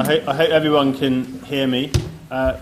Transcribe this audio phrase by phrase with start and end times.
[0.00, 1.92] I hope, I hope everyone can hear me.
[2.30, 2.58] Uh,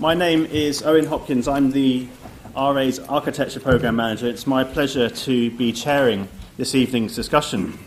[0.00, 1.46] my name is Owen Hopkins.
[1.46, 2.08] I'm the
[2.56, 4.26] RA's Architecture Programme Manager.
[4.26, 6.26] It's my pleasure to be chairing
[6.56, 7.78] this evening's discussion.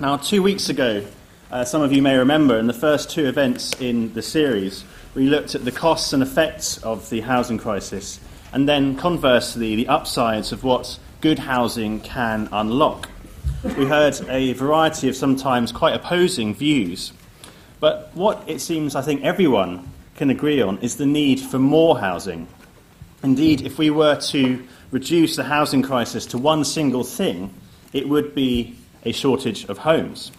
[0.00, 1.04] Now, two weeks ago,
[1.50, 5.26] uh, some of you may remember, in the first two events in the series, we
[5.26, 8.20] looked at the costs and effects of the housing crisis,
[8.54, 13.10] and then conversely, the upsides of what good housing can unlock.
[13.76, 17.12] We heard a variety of sometimes quite opposing views
[17.80, 21.98] but what it seems I think everyone can agree on is the need for more
[21.98, 22.46] housing.
[23.22, 27.52] Indeed, if we were to reduce the housing crisis to one single thing,
[27.92, 30.30] it would be a shortage of homes.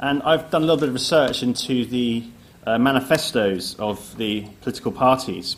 [0.00, 2.24] And I've done a little bit of research into the
[2.66, 5.56] uh, manifestos of the political parties.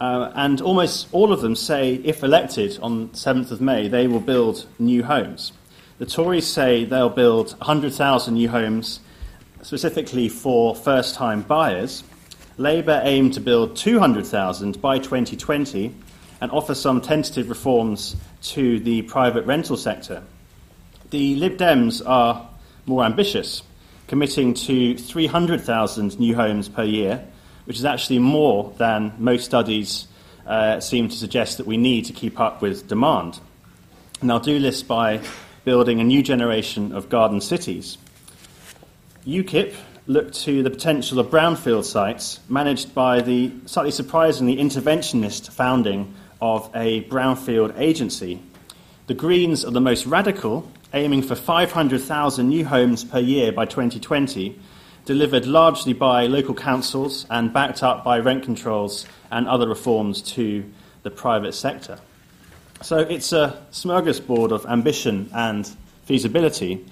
[0.00, 4.20] Uh, and almost all of them say, if elected on 7th of May, they will
[4.20, 5.52] build new homes.
[5.98, 9.00] The Tories say they'll build 100,000 new homes
[9.62, 12.04] specifically for first time buyers,
[12.56, 15.94] Labour aimed to build 200,000 by 2020
[16.40, 20.22] and offer some tentative reforms to the private rental sector.
[21.10, 22.48] The Lib Dems are
[22.86, 23.62] more ambitious,
[24.08, 27.24] committing to 300,000 new homes per year,
[27.64, 30.08] which is actually more than most studies
[30.46, 33.38] uh, seem to suggest that we need to keep up with demand.
[34.20, 35.20] And they'll do this by
[35.64, 37.98] building a new generation of garden cities.
[39.28, 39.74] UKIP
[40.06, 46.70] looked to the potential of brownfield sites managed by the slightly surprisingly interventionist founding of
[46.74, 48.40] a brownfield agency.
[49.06, 54.58] The Greens are the most radical, aiming for 500,000 new homes per year by 2020,
[55.04, 60.64] delivered largely by local councils and backed up by rent controls and other reforms to
[61.02, 61.98] the private sector.
[62.80, 65.68] So it's a smorgasbord of ambition and
[66.06, 66.86] feasibility.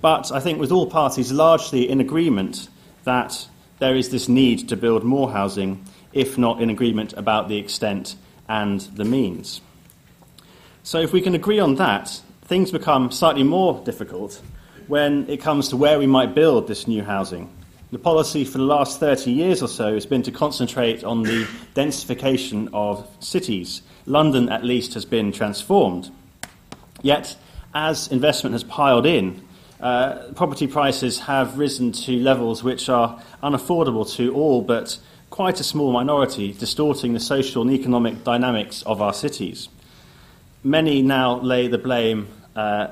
[0.00, 2.68] But I think with all parties largely in agreement
[3.04, 3.48] that
[3.78, 8.16] there is this need to build more housing, if not in agreement about the extent
[8.48, 9.60] and the means.
[10.82, 14.40] So if we can agree on that, things become slightly more difficult
[14.86, 17.50] when it comes to where we might build this new housing.
[17.92, 21.46] The policy for the last 30 years or so has been to concentrate on the
[21.74, 23.82] densification of cities.
[24.06, 26.10] London, at least, has been transformed.
[27.02, 27.36] Yet,
[27.74, 29.42] as investment has piled in,
[29.80, 34.98] uh, property prices have risen to levels which are unaffordable to all but
[35.30, 39.68] quite a small minority, distorting the social and economic dynamics of our cities.
[40.62, 42.88] Many now lay the blame uh,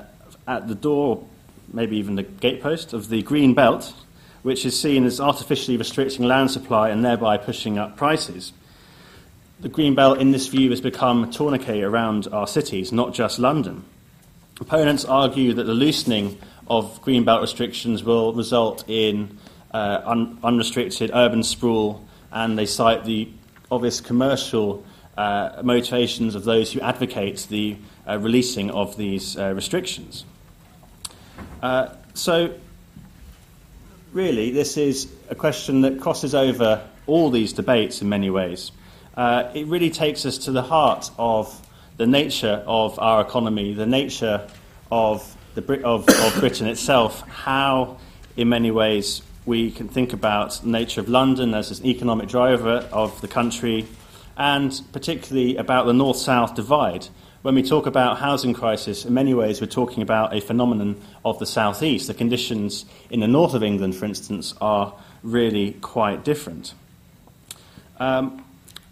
[0.47, 1.23] at the door,
[1.71, 3.93] maybe even the gatepost, of the green belt,
[4.41, 8.53] which is seen as artificially restricting land supply and thereby pushing up prices.
[9.59, 13.37] The green belt, in this view, has become a tourniquet around our cities, not just
[13.37, 13.83] London.
[14.61, 16.37] Opponents argue that the loosening
[16.69, 19.37] of greenbelt restrictions will result in
[19.73, 23.29] uh, un- unrestricted urban sprawl, and they cite the
[23.71, 24.83] obvious commercial
[25.17, 27.77] uh, motivations of those who advocate the
[28.07, 30.25] uh, releasing of these uh, restrictions.
[31.61, 32.53] Uh, so,
[34.13, 38.71] really, this is a question that crosses over all these debates in many ways.
[39.17, 43.85] Uh, it really takes us to the heart of the nature of our economy, the
[43.85, 44.47] nature
[44.91, 47.97] of the, of, of Britain itself, how,
[48.37, 52.87] in many ways, we can think about the nature of London as an economic driver
[52.91, 53.87] of the country,
[54.37, 57.07] and particularly about the north south divide.
[57.41, 61.39] When we talk about housing crisis, in many ways, we're talking about a phenomenon of
[61.39, 62.07] the southeast.
[62.07, 64.93] The conditions in the north of England, for instance, are
[65.23, 66.73] really quite different.
[67.97, 68.45] Um,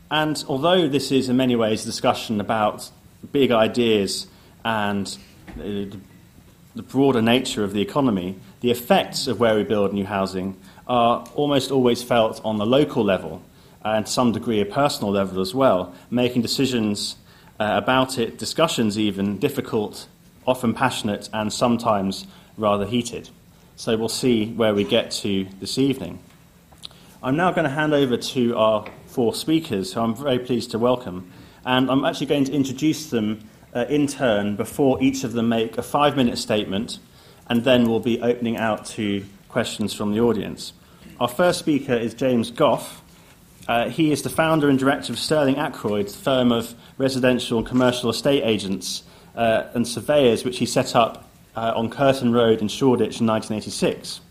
[0.09, 2.89] and although this is, in many ways, a discussion about
[3.31, 4.27] big ideas
[4.63, 5.17] and
[5.59, 5.97] uh,
[6.77, 10.55] the broader nature of the economy, the effects of where we build new housing
[10.87, 13.41] are almost always felt on the local level
[13.83, 17.15] and to some degree a personal level as well, making decisions
[17.59, 20.07] uh, about it, discussions even, difficult,
[20.45, 22.27] often passionate, and sometimes
[22.57, 23.29] rather heated.
[23.75, 26.19] So we'll see where we get to this evening.
[27.23, 30.79] I'm now going to hand over to our four speakers, who I'm very pleased to
[30.79, 31.31] welcome,
[31.65, 35.77] and I'm actually going to introduce them uh, in turn before each of them make
[35.77, 36.99] a five minute statement,
[37.47, 40.73] and then we'll be opening out to questions from the audience.
[41.19, 43.01] Our first speaker is James Goff.
[43.67, 47.67] Uh, he is the founder and director of Stirling Ackroyd, the firm of residential and
[47.67, 49.03] commercial estate agents
[49.35, 54.21] uh, and surveyors, which he set up uh, on Curtain Road in Shoreditch in 1986.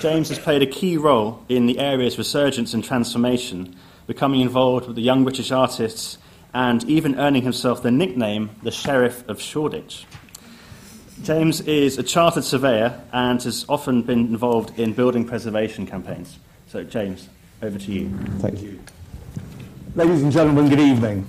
[0.00, 3.74] James has played a key role in the area's resurgence and transformation,
[4.06, 6.18] becoming involved with the young British artists
[6.54, 10.06] and even earning himself the nickname the Sheriff of Shoreditch.
[11.22, 16.38] James is a chartered surveyor and has often been involved in building preservation campaigns.
[16.68, 17.28] So, James,
[17.62, 18.08] over to you.
[18.38, 18.80] Thank you.
[19.94, 21.26] Ladies and gentlemen, good evening.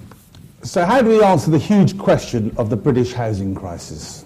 [0.64, 4.24] So, how do we answer the huge question of the British housing crisis?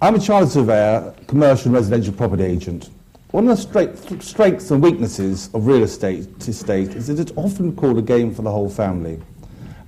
[0.00, 2.90] I'm a chartered surveyor, commercial and residential property agent.
[3.32, 7.98] One of the strengths and weaknesses of real estate estate is that it's often called
[7.98, 9.20] a game for the whole family.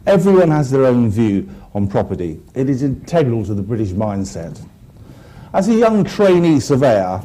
[0.06, 2.40] Everyone has their own view on property.
[2.54, 4.62] It is integral to the British mindset.
[5.54, 7.22] As a young trainee surveyor,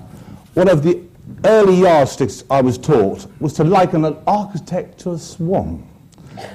[0.54, 1.02] one of the
[1.44, 5.88] early yardsticks I was taught was to liken an architect to a swan,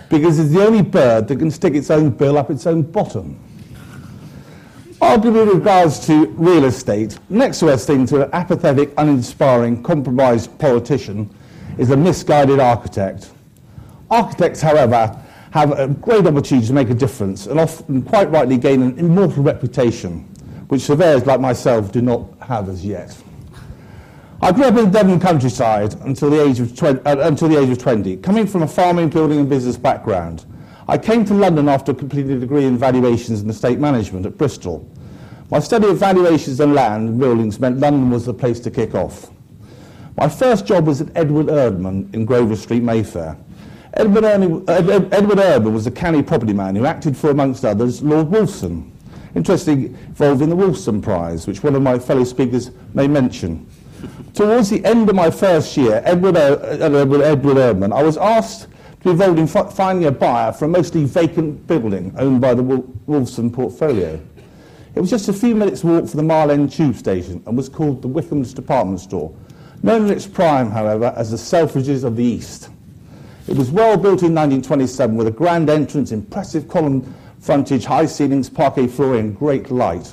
[0.08, 3.38] because it's the only bird that can stick its own bill up its own bottom.
[5.00, 11.28] Arguably, with regards to real estate, next best thing to an apathetic, uninspiring, compromised politician
[11.76, 13.30] is a misguided architect.
[14.10, 15.20] Architects, however,
[15.54, 19.40] have a great opportunity to make a difference and often quite rightly gain an immortal
[19.40, 20.18] reputation,
[20.66, 23.16] which surveyors like myself do not have as yet.
[24.42, 27.56] I grew up in the Devon countryside until the, age of 20, uh, until the
[27.56, 30.44] age of 20, coming from a farming, building and business background.
[30.88, 34.84] I came to London after completing a degree in valuations and estate management at Bristol.
[35.52, 38.96] My study of valuations and land and buildings meant London was the place to kick
[38.96, 39.30] off.
[40.16, 43.38] My first job was at Edward Erdman in Grosvenor Street, Mayfair.
[43.96, 48.26] Edward, Ernie, Edward Erdman was a canny property man who acted for, amongst others, Lord
[48.26, 48.90] Wolfson.
[49.36, 53.66] Interesting, involved in the Wolfson Prize, which one of my fellow speakers may mention.
[54.34, 58.16] Towards the end of my first year, Edward, er, uh, Edward, Edward Erdman, I was
[58.16, 62.52] asked to be involved in finding a buyer for a mostly vacant building owned by
[62.52, 64.20] the Wolfson portfolio.
[64.96, 67.68] It was just a few minutes' walk from the Mile End tube station and was
[67.68, 69.32] called the Wickham's Department Store,
[69.84, 72.70] known in its prime, however, as the Selfridges of the East.
[73.46, 78.48] It was well built in 1927 with a grand entrance, impressive column frontage, high ceilings,
[78.48, 80.12] parquet flooring, and great light.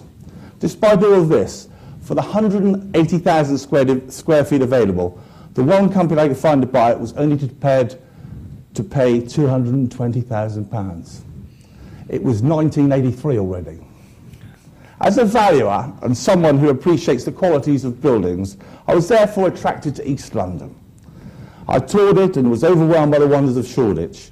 [0.59, 1.69] Despite all of this,
[2.01, 5.19] for the 180,000 square, square feet available,
[5.53, 7.97] the one company I could find to buy it was only prepared
[8.73, 11.21] to pay £220,000.
[12.09, 13.79] It was 1983 already.
[14.99, 18.57] As a valuer and someone who appreciates the qualities of buildings,
[18.87, 20.75] I was therefore attracted to East London.
[21.71, 24.31] I toured it and was overwhelmed by the wonders of Shoreditch.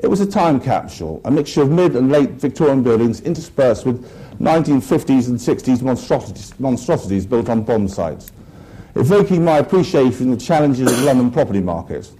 [0.00, 4.04] It was a time capsule, a mixture of mid and late Victorian buildings interspersed with
[4.38, 8.32] 1950s and 60s monstrosities, monstrosities built on bomb sites,
[8.96, 12.12] evoking my appreciation of the challenges of the London property market.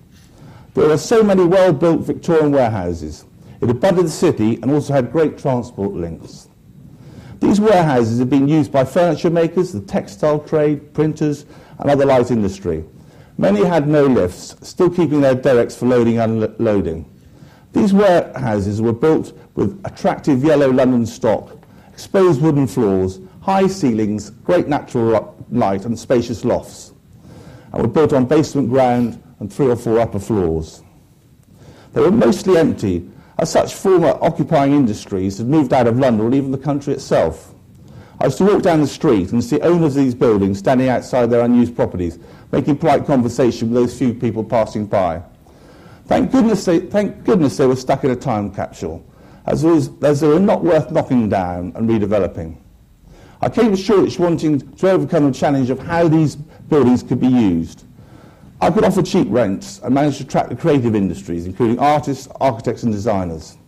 [0.73, 3.27] There are so many well-built Victorian warehouses.
[3.61, 6.49] It abutted the city and also had great transport links.
[7.39, 11.45] These warehouses have been used by furniture makers, the textile trade, printers,
[11.79, 12.87] and other light industry.
[13.37, 17.11] Many had no lifts, still keeping their derricks for loading and unloading.
[17.73, 21.59] These warehouses were built with attractive yellow London stock,
[21.93, 26.93] exposed wooden floors, high ceilings, great natural light and spacious lofts,
[27.73, 30.83] and were built on basement ground and three or four upper floors.
[31.93, 36.35] They were mostly empty, as such former occupying industries had moved out of London or
[36.35, 37.54] even the country itself.
[38.21, 41.27] I used to walk down the street and see owners of these buildings standing outside
[41.27, 42.19] their unused properties,
[42.53, 45.23] making polite conversation with those few people passing by.
[46.07, 49.05] Thank goodness they, thank goodness they were stuck in a time capsule,
[49.47, 52.57] as, was, as they were not worth knocking down and redeveloping.
[53.41, 57.27] I came to Shoreditch wanting to overcome the challenge of how these buildings could be
[57.27, 57.85] used.
[58.61, 62.85] I could offer cheap rents and manage to attract the creative industries, including artists, architects
[62.85, 63.59] and designers.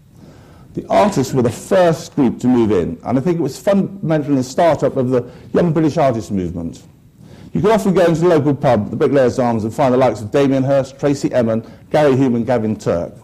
[0.76, 4.34] The artists were the first group to move in, and I think it was fundamentally
[4.34, 6.82] the start-up of the young British artist movement.
[7.54, 10.20] You can often go into the local pub, the Bricklayers Arms, and find the likes
[10.20, 13.14] of Damien Hirst, Tracey Emin, Gary Hume and Gavin Turk.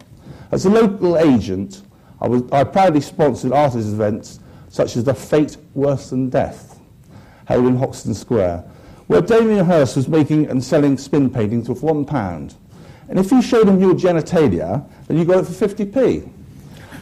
[0.49, 1.83] As a local agent,
[2.19, 6.79] I, was, I proudly sponsored artist events such as the Fate Worse Than Death,
[7.45, 8.65] held in Hoxton Square,
[9.05, 12.55] where Damien Hirst was making and selling spin paintings for one pound.
[13.09, 16.31] And if you showed him your genitalia, then you got it for 50p.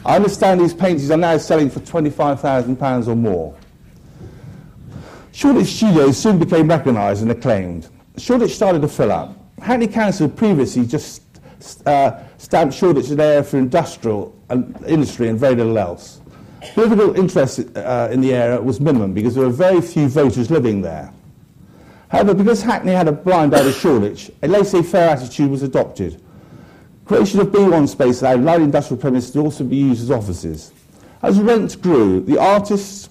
[0.04, 3.56] I understand these paintings are now selling for £25,000 or more.
[5.32, 7.88] Shoreditch Studios soon became recognised and acclaimed.
[8.18, 9.36] Shoreditch started to fill up.
[9.60, 11.22] Hackney Council previously just
[11.86, 16.20] uh, stamped Shoreditch an area for industrial and industry and very little else.
[16.74, 20.82] Political interest uh, in the area was minimum because there were very few voters living
[20.82, 21.12] there.
[22.08, 26.21] However, because Hackney had a blind eye to Shoreditch, a laissez-faire attitude was adopted.
[27.04, 30.72] Creation of B1 space allowed industrial premises to also be used as offices.
[31.22, 33.08] As rents grew, the artists,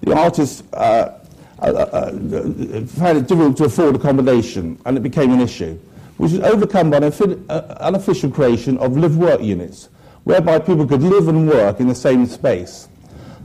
[0.00, 1.18] the artists uh,
[1.58, 2.10] uh, uh,
[2.86, 5.78] found it difficult to afford accommodation, and it became an issue,
[6.18, 9.88] which was overcome by an uh, unofficial creation of live-work units,
[10.24, 12.88] whereby people could live and work in the same space.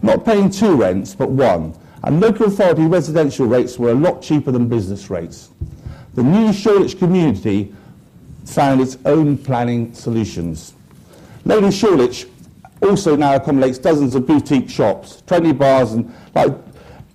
[0.02, 4.52] not paying two rents, but one, and local authority residential rates were a lot cheaper
[4.52, 5.50] than business rates.
[6.14, 7.74] The new Shoreditch community
[8.48, 10.74] found its own planning solutions.
[11.46, 12.27] Lady Shoreditch
[12.82, 16.54] also now accommodates dozens of boutique shops, trendy bars, and like,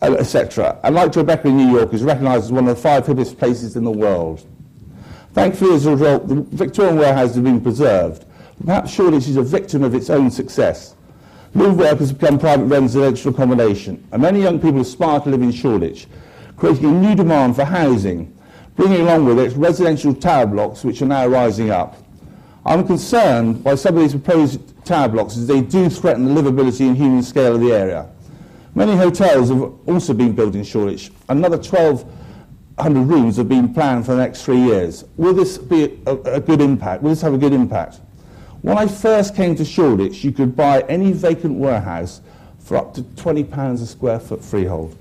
[0.02, 0.78] uh, etc.
[0.82, 3.76] And like Tribeca in New York, is recognised as one of the five hippest places
[3.76, 4.46] in the world.
[5.32, 8.26] Thankfully, as a result, the Victorian warehouse has been preserved.
[8.64, 10.94] Perhaps Shoreditch is a victim of its own success.
[11.54, 15.52] Move work has become private residential accommodation, and many young people aspire to live in
[15.52, 16.06] Shoreditch,
[16.56, 18.34] creating a new demand for housing,
[18.76, 21.96] bringing along with it residential tower blocks which are now rising up.
[22.64, 26.86] I'm concerned by some of these proposed tower blocks as they do threaten the livability
[26.86, 28.08] and human scale of the area.
[28.74, 31.10] Many hotels have also been built in Shoreditch.
[31.28, 35.04] Another 1,200 rooms have been planned for the next three years.
[35.16, 37.02] Will this be a, a good impact?
[37.02, 38.00] Will this have a good impact?
[38.62, 42.20] When I first came to Shoreditch, you could buy any vacant warehouse
[42.60, 44.96] for up to £20 a square foot freehold.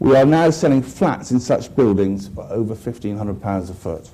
[0.00, 4.08] We are now selling flats in such buildings for over £1,500 a foot.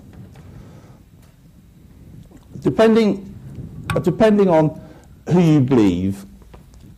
[2.58, 3.32] Depending,
[3.94, 4.80] uh, depending on
[5.30, 6.26] who you believe,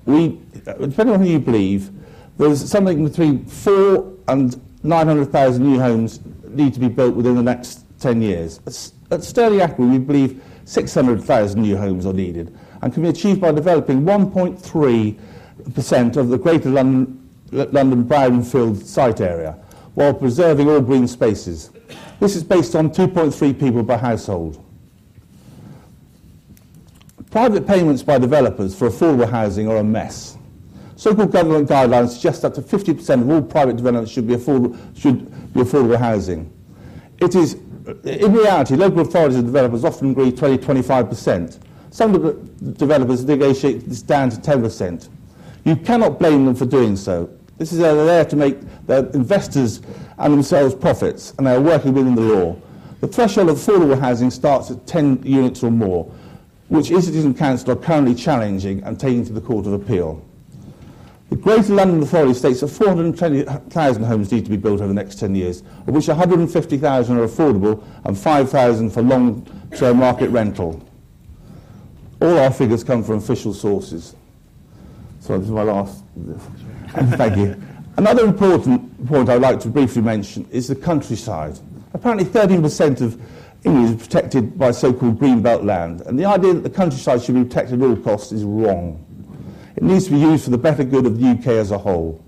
[0.06, 1.90] we, uh, depending on who you believe,
[2.38, 7.84] there's something between four and 900,000 new homes need to be built within the next
[8.00, 8.58] 10 years.
[9.10, 13.52] At, Stirling Ackroyd, we believe 600,000 new homes are needed and can be achieved by
[13.52, 17.17] developing 1.3% of the Greater London,
[17.50, 19.52] London brownfield site area
[19.94, 21.70] while preserving all green spaces.
[22.20, 24.64] This is based on 2.3 people per household.
[27.30, 30.36] Private payments by developers for affordable housing are a mess.
[30.96, 35.30] So-called government guidelines suggest up to 50% of all private developments should be affordable, should
[35.52, 36.52] be affordable housing.
[37.18, 37.54] It is
[38.04, 41.58] in reality, local authorities and developers often agree 20 25%.
[41.90, 42.32] Some de
[42.72, 45.08] developers negotiate this down to 10%.
[45.64, 47.30] You cannot blame them for doing so.
[47.58, 49.82] This is, there to make their investors
[50.16, 52.56] and themselves profits, and they are working within the law.
[53.00, 56.04] The threshold of affordable housing starts at 10 units or more,
[56.68, 60.24] which Institute and Council are currently challenging and taking to the Court of Appeal.
[61.30, 65.16] The Greater London Authority states that 420,000 homes need to be built over the next
[65.16, 70.82] 10 years, of which 150,000 are affordable and 5,000 for long-term market rental.
[72.20, 74.16] All our figures come from official sources.
[75.20, 76.02] So this is my last.
[77.16, 77.60] Thank you.
[77.96, 81.58] Another important point I'd like to briefly mention is the countryside.
[81.92, 83.20] Apparently 13% of
[83.64, 87.42] England is protected by so-called greenbelt land, and the idea that the countryside should be
[87.44, 89.04] protected at all costs is wrong.
[89.76, 92.24] It needs to be used for the better good of the UK as a whole.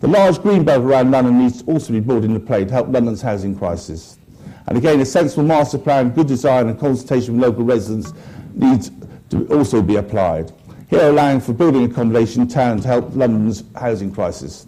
[0.00, 2.88] The large green belt around London needs to also be brought into play to help
[2.88, 4.18] London's housing crisis.
[4.66, 8.12] And again, a sensible master plan, good design and consultation with local residents
[8.54, 8.90] needs
[9.30, 10.52] to also be applied.
[10.92, 14.66] Here allowing for building accommodation in town to help London's housing crisis.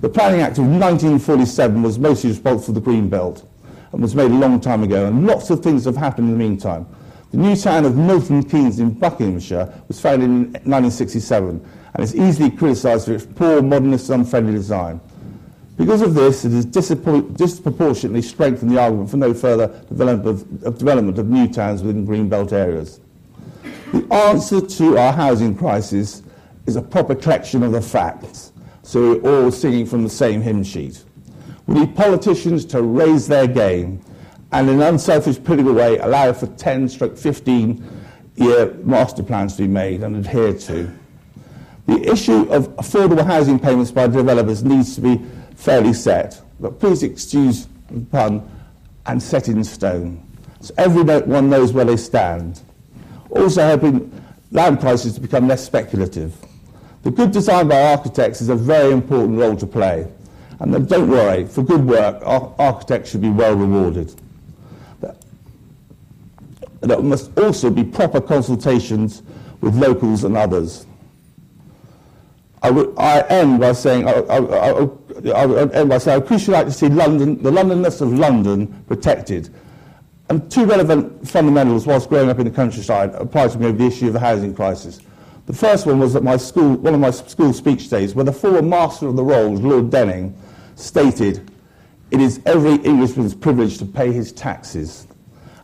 [0.00, 3.48] The Planning Act of 1947 was mostly responsible for the Green Belt
[3.92, 6.44] and was made a long time ago, and lots of things have happened in the
[6.44, 6.84] meantime.
[7.30, 11.64] The new town of Milton Keynes in Buckinghamshire was founded in 1967
[11.94, 15.00] and is easily criticised for its poor, modernist, unfriendly design.
[15.76, 20.78] Because of this, it has disproportionately strengthened the argument for no further development of, of,
[20.78, 22.98] development of new towns within greenbelt areas.
[23.92, 26.22] The answer to our housing crisis
[26.66, 28.52] is a proper collection of the facts,
[28.82, 31.04] so we're all singing from the same hymn sheet.
[31.66, 34.02] We need politicians to raise their game
[34.52, 37.84] and in an unselfish political way allow for 10 stroke 15
[38.36, 40.92] year master plans to be made and adhered to.
[41.86, 45.20] The issue of affordable housing payments by developers needs to be
[45.56, 48.48] fairly set, but please excuse the pun,
[49.06, 50.24] and set in stone.
[50.60, 52.60] So everyone knows where they stand.
[53.32, 54.10] Also helping
[54.50, 56.34] land prices to become less speculative.
[57.02, 60.06] The good design by architects is a very important role to play.
[60.60, 64.14] And don't worry, for good work, architects should be well rewarded
[66.82, 69.22] there must also be proper consultations
[69.60, 70.86] with locals and others.
[72.62, 74.72] I, would, I end by saying, I, I, I,
[75.46, 79.52] would end by saying, I appreciate like to see London, the Londonness of London protected.
[80.32, 83.84] And two relevant fundamentals whilst growing up in the countryside applied to me over the
[83.84, 84.98] issue of the housing crisis.
[85.44, 88.32] The first one was that my school, one of my school speech days, where the
[88.32, 90.34] former master of the rolls, Lord Denning,
[90.74, 91.50] stated,
[92.10, 95.06] it is every Englishman's privilege to pay his taxes.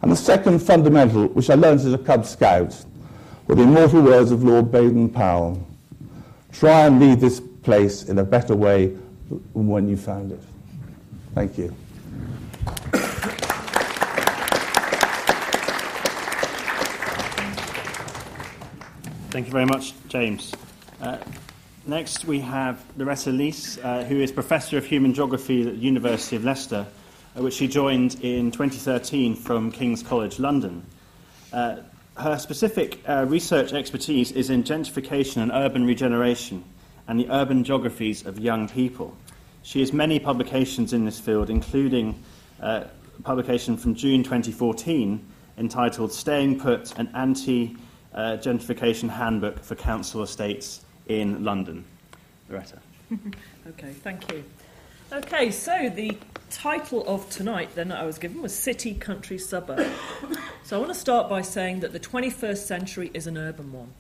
[0.03, 2.77] And the second fundamental, which I learned as a Cub Scout,
[3.47, 5.67] were the immortal words of Lord Baden-Powell.
[6.53, 8.89] Try and leave this place in a better way
[9.31, 10.41] than when you found it.
[11.35, 11.75] Thank you.
[19.31, 20.55] Thank you very much, James.
[21.01, 21.19] Uh,
[21.89, 26.37] Next, we have Loretta Lees, uh, who is Professor of Human Geography at the University
[26.37, 26.87] of Leicester,
[27.35, 30.85] uh, which she joined in 2013 from King's College London.
[31.51, 31.77] Uh,
[32.19, 36.63] her specific uh, research expertise is in gentrification and urban regeneration
[37.07, 39.17] and the urban geographies of young people.
[39.63, 42.23] She has many publications in this field, including
[42.61, 42.85] uh,
[43.19, 47.79] a publication from June 2014 entitled Staying Put An Anti
[48.15, 51.85] Uh, gentrification Handbook for Council Estates in London.
[52.49, 52.79] Loretta.
[53.69, 54.45] okay, thank you.
[55.13, 56.17] Okay, so the
[56.51, 59.87] title of tonight then I was given was City, Country, Suburb.
[60.65, 63.93] so I want to start by saying that the 21st century is an urban one.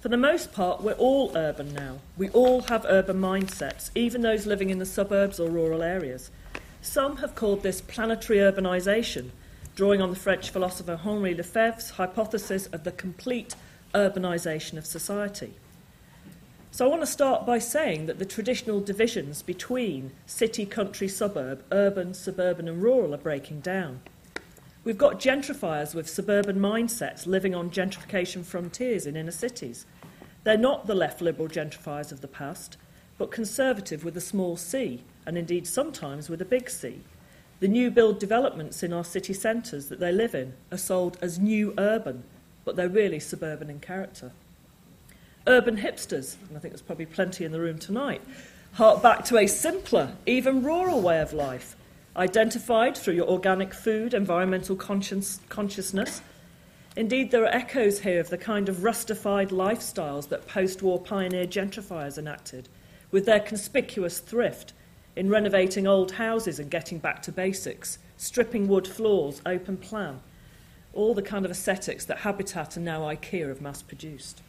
[0.00, 1.98] For the most part, we're all urban now.
[2.16, 6.30] We all have urban mindsets, even those living in the suburbs or rural areas.
[6.80, 9.30] Some have called this planetary urbanisation,
[9.80, 13.54] drawing on the French philosopher Henri Lefebvre's hypothesis of the complete
[13.94, 15.54] urbanisation of society.
[16.70, 21.64] So I want to start by saying that the traditional divisions between city, country, suburb,
[21.72, 24.02] urban, suburban, and rural are breaking down.
[24.84, 29.86] We've got gentrifiers with suburban mindsets living on gentrification frontiers in inner cities.
[30.44, 32.76] They're not the left liberal gentrifiers of the past,
[33.16, 37.00] but conservative with a small c, and indeed sometimes with a big C.
[37.60, 41.38] The new build developments in our city centres that they live in are sold as
[41.38, 42.24] new urban,
[42.64, 44.32] but they're really suburban in character.
[45.46, 48.22] Urban hipsters, and I think there's probably plenty in the room tonight,
[48.72, 51.76] hark back to a simpler, even rural way of life,
[52.16, 56.22] identified through your organic food, environmental conscience, consciousness.
[56.96, 61.46] Indeed, there are echoes here of the kind of rustified lifestyles that post war pioneer
[61.46, 62.70] gentrifiers enacted,
[63.10, 64.72] with their conspicuous thrift
[65.16, 70.20] in renovating old houses and getting back to basics, stripping wood floors, open plan,
[70.92, 74.42] all the kind of aesthetics that Habitat and now IKEA have mass produced.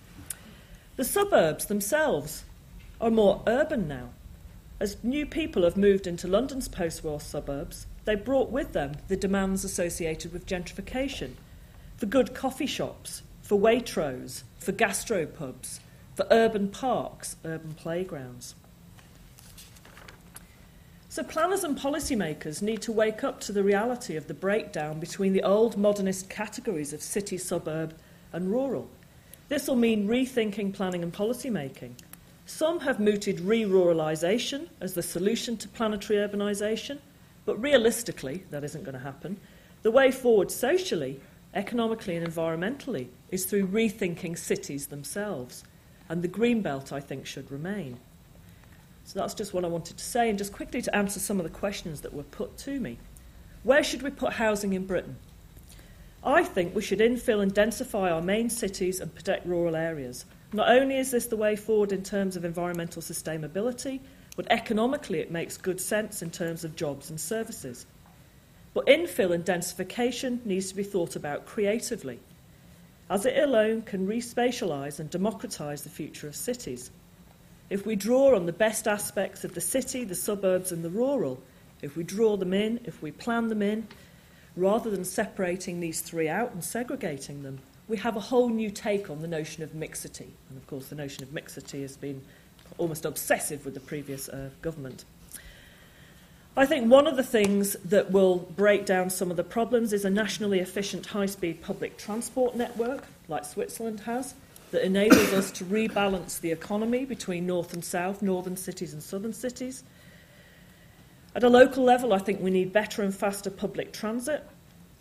[0.96, 2.44] The suburbs themselves
[3.00, 4.10] are more urban now.
[4.80, 9.16] As new people have moved into London's post war suburbs, they brought with them the
[9.16, 11.32] demands associated with gentrification
[11.98, 15.80] for good coffee shops, for Waitrose, for gastropubs,
[16.16, 18.56] for urban parks, urban playgrounds.
[21.12, 25.34] So, planners and policymakers need to wake up to the reality of the breakdown between
[25.34, 27.94] the old modernist categories of city, suburb,
[28.32, 28.88] and rural.
[29.50, 31.98] This will mean rethinking planning and policy making.
[32.46, 37.00] Some have mooted re ruralisation as the solution to planetary urbanisation,
[37.44, 39.36] but realistically, that isn't going to happen.
[39.82, 41.20] The way forward socially,
[41.54, 45.66] economically, and environmentally is through rethinking cities themselves.
[46.08, 48.00] And the green belt, I think, should remain.
[49.04, 50.30] So that's just what I wanted to say.
[50.30, 52.98] And just quickly to answer some of the questions that were put to me.
[53.64, 55.18] Where should we put housing in Britain?
[56.24, 60.26] I think we should infill and densify our main cities and protect rural areas.
[60.54, 64.00] Not only is this the way forward in terms of environmental sustainability,
[64.36, 67.86] but economically it makes good sense in terms of jobs and services.
[68.74, 72.20] But infill and densification needs to be thought about creatively,
[73.10, 76.92] as it alone can respatialise and democratise the future of cities.
[77.72, 81.42] If we draw on the best aspects of the city, the suburbs, and the rural,
[81.82, 83.88] if we draw them in, if we plan them in,
[84.58, 89.10] rather than separating these three out and segregating them, we have a whole new take
[89.10, 90.34] on the notion of mixity.
[90.50, 92.22] And of course, the notion of mixity has been
[92.78, 95.06] almost obsessive with the previous uh, government.
[96.58, 100.04] I think one of the things that will break down some of the problems is
[100.04, 104.34] a nationally efficient high speed public transport network, like Switzerland has,
[104.72, 109.34] that enables us to rebalance the economy between north and south, northern cities and southern
[109.34, 109.84] cities
[111.34, 114.46] at a local level, I think we need better and faster public transit.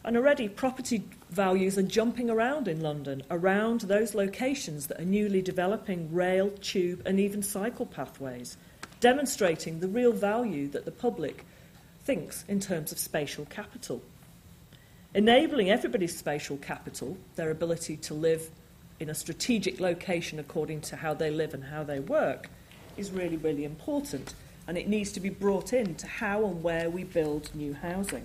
[0.05, 5.43] And already, property values are jumping around in London, around those locations that are newly
[5.43, 8.57] developing rail, tube, and even cycle pathways,
[9.01, 11.45] demonstrating the real value that the public
[12.05, 14.01] thinks in terms of spatial capital.
[15.15, 18.49] Enabling everybody's spatial capital, their ability to live
[19.01, 22.49] in a strategic location according to how they live and how they work,
[22.97, 24.35] is really, really important
[24.71, 28.25] and it needs to be brought in to how and where we build new housing.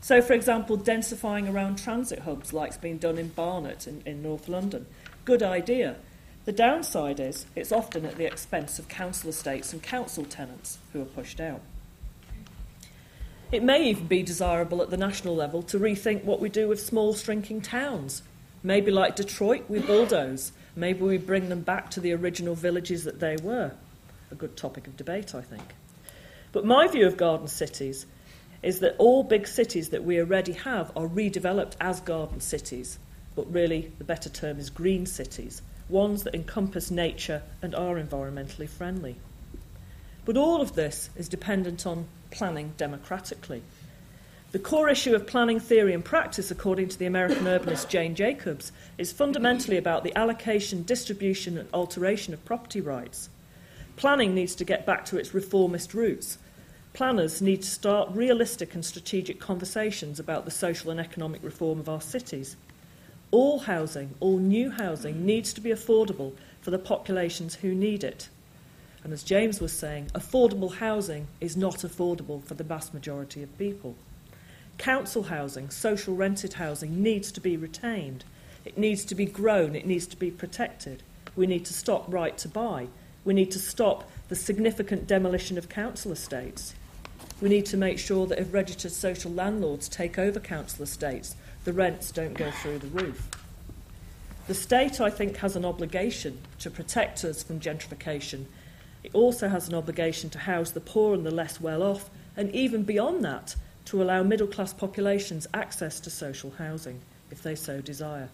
[0.00, 4.48] So, for example, densifying around transit hubs, like's been done in Barnet in, in North
[4.48, 4.86] London.
[5.24, 5.96] Good idea.
[6.46, 11.02] The downside is it's often at the expense of council estates and council tenants who
[11.02, 11.60] are pushed out.
[13.52, 16.80] It may even be desirable at the national level to rethink what we do with
[16.80, 18.22] small, shrinking towns.
[18.66, 20.50] Maybe, like Detroit, we bulldoze.
[20.74, 23.70] Maybe we bring them back to the original villages that they were
[24.32, 25.62] a good topic of debate, I think.
[26.50, 28.06] But my view of garden cities
[28.64, 32.98] is that all big cities that we already have are redeveloped as garden cities,
[33.36, 38.68] but really the better term is green cities, ones that encompass nature and are environmentally
[38.68, 39.14] friendly.
[40.24, 43.62] But all of this is dependent on planning democratically.
[44.56, 48.72] The core issue of planning theory and practice, according to the American urbanist Jane Jacobs,
[48.96, 53.28] is fundamentally about the allocation, distribution, and alteration of property rights.
[53.96, 56.38] Planning needs to get back to its reformist roots.
[56.94, 61.90] Planners need to start realistic and strategic conversations about the social and economic reform of
[61.90, 62.56] our cities.
[63.30, 68.30] All housing, all new housing, needs to be affordable for the populations who need it.
[69.04, 73.58] And as James was saying, affordable housing is not affordable for the vast majority of
[73.58, 73.96] people.
[74.78, 78.24] Council housing, social rented housing, needs to be retained.
[78.64, 79.74] It needs to be grown.
[79.74, 81.02] It needs to be protected.
[81.34, 82.88] We need to stop right to buy.
[83.24, 86.74] We need to stop the significant demolition of council estates.
[87.40, 91.72] We need to make sure that if registered social landlords take over council estates, the
[91.72, 93.28] rents don't go through the roof.
[94.46, 98.44] The state, I think, has an obligation to protect us from gentrification.
[99.02, 102.54] It also has an obligation to house the poor and the less well off, and
[102.54, 107.80] even beyond that, to allow middle class populations access to social housing if they so
[107.80, 108.28] desire.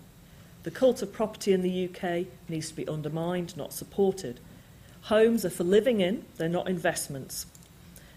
[0.65, 4.41] The cult of property in the UK needs to be undermined, not supported.
[5.03, 7.47] Homes are for living in, they're not investments.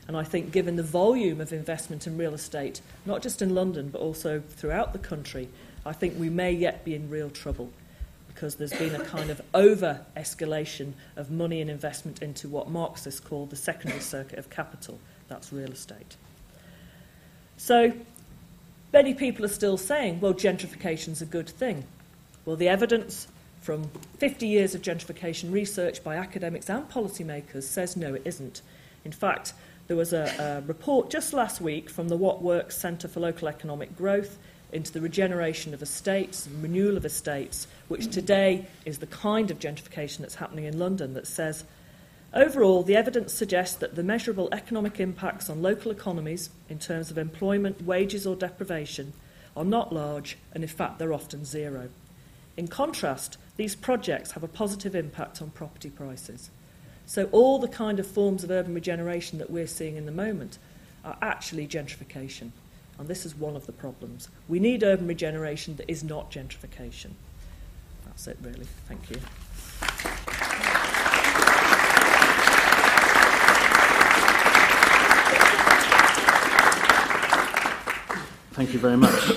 [0.08, 3.89] And I think, given the volume of investment in real estate, not just in London
[3.89, 5.50] but also throughout the country,
[5.86, 7.71] I think we may yet be in real trouble
[8.28, 13.19] because there's been a kind of over escalation of money and investment into what Marxists
[13.19, 16.17] call the secondary circuit of capital that's real estate.
[17.58, 17.94] So
[18.94, 21.86] many people are still saying, well, gentrification is a good thing.
[22.46, 23.28] Well, the evidence
[23.62, 23.89] from
[24.20, 28.62] 50 years of gentrification research by academics and policymakers says no, it isn't.
[29.04, 29.54] In fact,
[29.88, 33.48] there was a, a report just last week from the What Works Centre for Local
[33.48, 34.38] Economic Growth
[34.72, 39.60] into the regeneration of estates and renewal of estates, which today is the kind of
[39.60, 41.63] gentrification that's happening in London, that says
[42.36, 47.17] Overall, the evidence suggests that the measurable economic impacts on local economies in terms of
[47.17, 49.13] employment, wages, or deprivation
[49.56, 51.88] are not large, and in fact, they're often zero.
[52.58, 56.50] In contrast, these projects have a positive impact on property prices.
[57.06, 60.58] So, all the kind of forms of urban regeneration that we're seeing in the moment
[61.06, 62.52] are actually gentrification.
[63.00, 64.28] And this is one of the problems.
[64.50, 67.12] We need urban regeneration that is not gentrification.
[68.06, 68.67] That's it, really.
[68.88, 69.17] Thank you.
[78.56, 79.34] Thank you very much.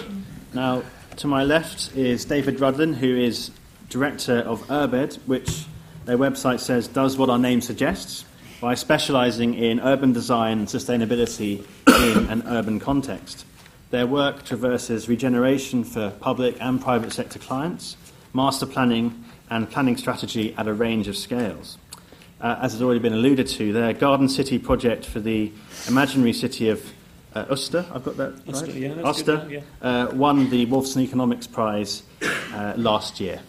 [0.54, 0.84] Now,
[1.16, 3.50] to my left is David Rudlin, who is
[3.88, 5.64] director of Urbed, which
[6.04, 8.24] their website says does what our name suggests
[8.60, 13.44] by specialising in urban design and sustainability in an urban context.
[13.90, 17.96] Their work traverses regeneration for public and private sector clients,
[18.32, 21.76] master planning, and planning strategy at a range of scales.
[22.40, 25.50] Uh, as has already been alluded to, their Garden City project for the
[25.88, 26.92] imaginary city of
[27.34, 28.74] uh, Uster, I've got that Uster, right?
[28.74, 29.60] yeah, Uster good, yeah.
[29.82, 32.02] Uh, won the Wolfson Economics Prize
[32.52, 33.40] uh, last year.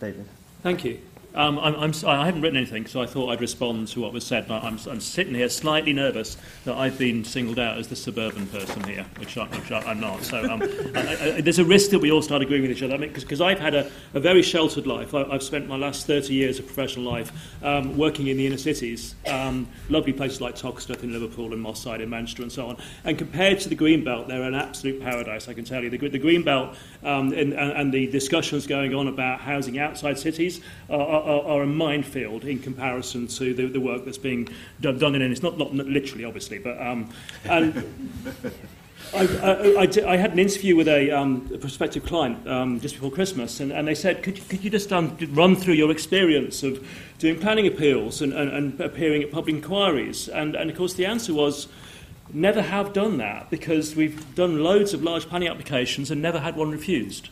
[0.00, 0.26] David.
[0.62, 1.00] Thank you.
[1.34, 4.24] Um, I'm, I'm, si haven't written anything, so I thought I'd respond to what was
[4.24, 4.50] said.
[4.50, 8.84] I'm, I'm sitting here slightly nervous that I've been singled out as the suburban person
[8.84, 10.22] here, which, I, which I, am not.
[10.24, 10.62] So um,
[10.94, 12.98] I, I, there's a risk that we all start agreeing with each other.
[12.98, 15.14] Because I mean, I've had a, a, very sheltered life.
[15.14, 18.58] I, have spent my last 30 years of professional life um, working in the inner
[18.58, 22.68] cities, um, lovely places like Toxteth in Liverpool and Moss Side in Manchester and so
[22.68, 22.76] on.
[23.04, 25.88] And compared to the Green Belt, they're an absolute paradise, I can tell you.
[25.88, 30.60] The, the Green Belt um, and, and, the discussions going on about housing outside cities
[30.88, 34.48] are, are, are a minefield in comparison to the, the work that's being
[34.80, 35.30] done, done in it.
[35.30, 37.10] It's not, not literally, obviously, but um,
[37.44, 37.84] and
[39.14, 39.26] I,
[39.76, 43.60] I, I, had an interview with a, um, a prospective client um, just before Christmas,
[43.60, 46.86] and, and they said, could could you just um, run through your experience of
[47.18, 50.28] doing planning appeals and, and, and appearing at public inquiries?
[50.28, 51.68] And, and of course, the answer was,
[52.32, 56.56] never have done that because we've done loads of large planning applications and never had
[56.56, 57.28] one refused.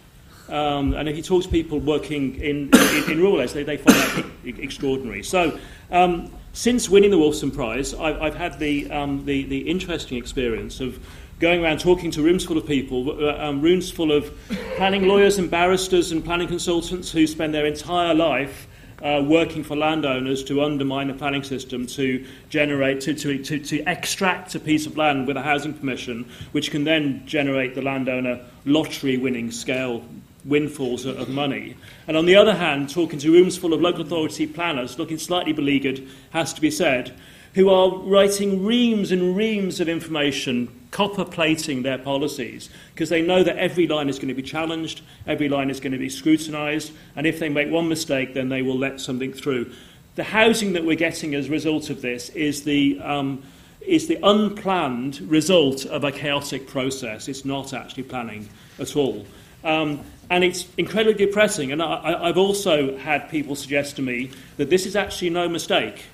[0.51, 3.77] Um, and if you talk to people working in, in, in rural areas, they, they
[3.77, 5.23] find that extraordinary.
[5.23, 5.59] So,
[5.91, 10.81] um, since winning the Wolfson Prize, I've, I've had the, um, the, the interesting experience
[10.81, 10.99] of
[11.39, 14.31] going around talking to rooms full of people, uh, um, rooms full of
[14.77, 18.67] planning lawyers and barristers and planning consultants who spend their entire life
[19.03, 23.83] uh, working for landowners to undermine the planning system to generate, to, to, to, to
[23.89, 28.41] extract a piece of land with a housing permission, which can then generate the landowner
[28.67, 30.05] lottery winning scale
[30.45, 31.77] windfalls of money.
[32.07, 35.53] And on the other hand, talking to rooms full of local authority planners, looking slightly
[35.53, 37.15] beleaguered, has to be said,
[37.55, 43.43] who are writing reams and reams of information copper plating their policies because they know
[43.43, 46.93] that every line is going to be challenged, every line is going to be scrutinised,
[47.17, 49.71] and if they make one mistake, then they will let something through.
[50.17, 53.43] The housing that we're getting as a result of this is the, um,
[53.81, 57.29] is the unplanned result of a chaotic process.
[57.29, 58.49] It's not actually planning
[58.79, 59.25] at all.
[59.65, 61.73] Um, and it's incredibly depressing.
[61.73, 66.05] And I, I've also had people suggest to me that this is actually no mistake.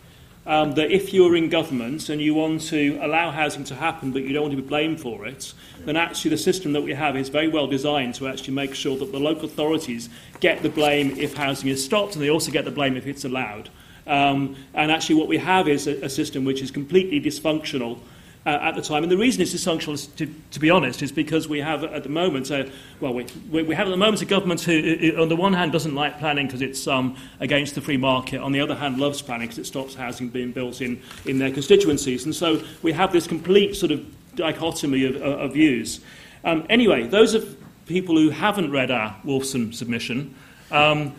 [0.47, 4.23] Um, that if you're in government and you want to allow housing to happen but
[4.23, 5.53] you don't want to be blamed for it,
[5.85, 8.97] then actually the system that we have is very well designed to actually make sure
[8.97, 12.65] that the local authorities get the blame if housing is stopped and they also get
[12.65, 13.71] the blame if it's allowed.
[14.07, 17.99] Um, and actually what we have is a, a system which is completely dysfunctional
[18.47, 19.03] uh, at the time.
[19.03, 22.09] And the reason it's dysfunctional, to, to be honest, is because we have at the
[22.09, 22.65] moment, uh,
[23.01, 25.95] well, we, we have at the moment a government who, on the one hand, doesn't
[25.95, 29.49] like planning because it's um, against the free market, on the other hand, loves planning
[29.49, 32.25] because it stops housing being built in, in their constituencies.
[32.25, 34.07] And so we have this complete sort of
[34.37, 36.01] dichotomy of, of views.
[36.45, 37.57] Um, anyway, those of
[37.87, 40.37] people who haven't read our Wolfson submission,
[40.71, 41.15] um,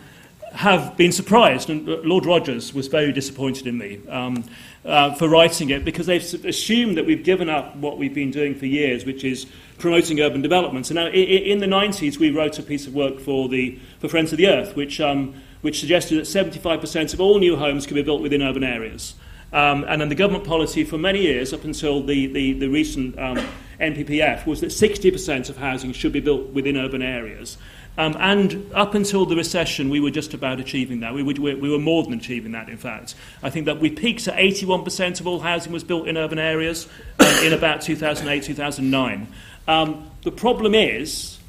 [0.52, 4.44] have been surprised, and Lord Rogers was very disappointed in me um,
[4.84, 8.54] uh, for writing it because they've assumed that we've given up what we've been doing
[8.54, 9.46] for years, which is
[9.78, 10.86] promoting urban development.
[10.86, 14.32] So now, in the 90s, we wrote a piece of work for, the, for Friends
[14.32, 18.02] of the Earth, which, um, which suggested that 75% of all new homes can be
[18.02, 19.14] built within urban areas.
[19.52, 23.18] Um, and then the government policy for many years, up until the, the, the recent
[23.18, 23.38] um,
[23.80, 27.56] NPPF, was that 60% of housing should be built within urban areas.
[27.98, 31.12] Um, and up until the recession, we were just about achieving that.
[31.12, 33.16] We were, we were more than achieving that, in fact.
[33.42, 36.88] I think that we peaked at 81% of all housing was built in urban areas
[37.18, 39.26] uh, in about 2008, 2009.
[39.66, 41.40] Um, the problem is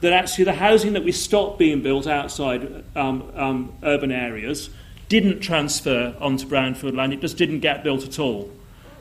[0.00, 4.70] that actually the housing that we stopped being built outside um, um, urban areas
[5.08, 7.12] didn't transfer onto brownfield land.
[7.12, 8.50] It just didn't get built at all.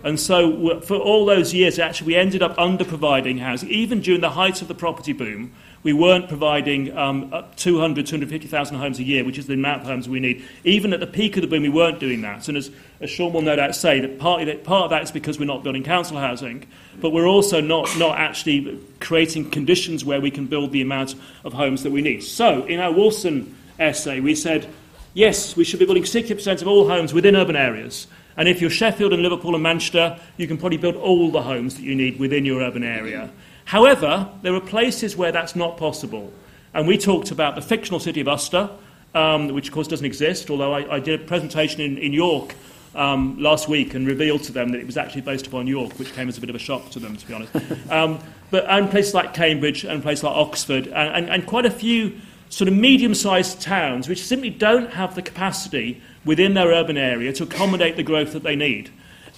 [0.04, 3.70] And so for all those years, actually, we ended up under providing housing.
[3.70, 9.00] Even during the height of the property boom, we weren't providing um, 200, 250,000 homes
[9.00, 10.46] a year, which is the amount of homes we need.
[10.64, 12.48] Even at the peak of the boom, we weren't doing that.
[12.48, 15.12] And as, as Shaun will no doubt say, that partly that, part of that is
[15.12, 16.68] because we're not building council housing,
[17.00, 21.54] but we're also not, not actually creating conditions where we can build the amount of
[21.54, 22.22] homes that we need.
[22.22, 24.68] So in our Wolfson essay, we said,
[25.16, 28.06] yes, we should be building 60% of all homes within urban areas.
[28.38, 31.76] And if you're Sheffield and Liverpool and Manchester, you can probably build all the homes
[31.76, 33.32] that you need within your urban area.
[33.66, 36.32] However, there are places where that's not possible.
[36.74, 38.70] And we talked about the fictional city of Uster,
[39.14, 42.56] um, which of course doesn't exist, although I, I did a presentation in, in York
[42.96, 46.14] um, last week and revealed to them that it was actually based upon York, which
[46.14, 47.54] came as a bit of a shock to them, to be honest.
[47.90, 48.20] Um,
[48.52, 52.20] but and places like Cambridge and places like Oxford and, and, and quite a few
[52.50, 57.44] sort of medium-sized towns which simply don't have the capacity within their urban area to
[57.44, 58.90] accommodate the growth that they need.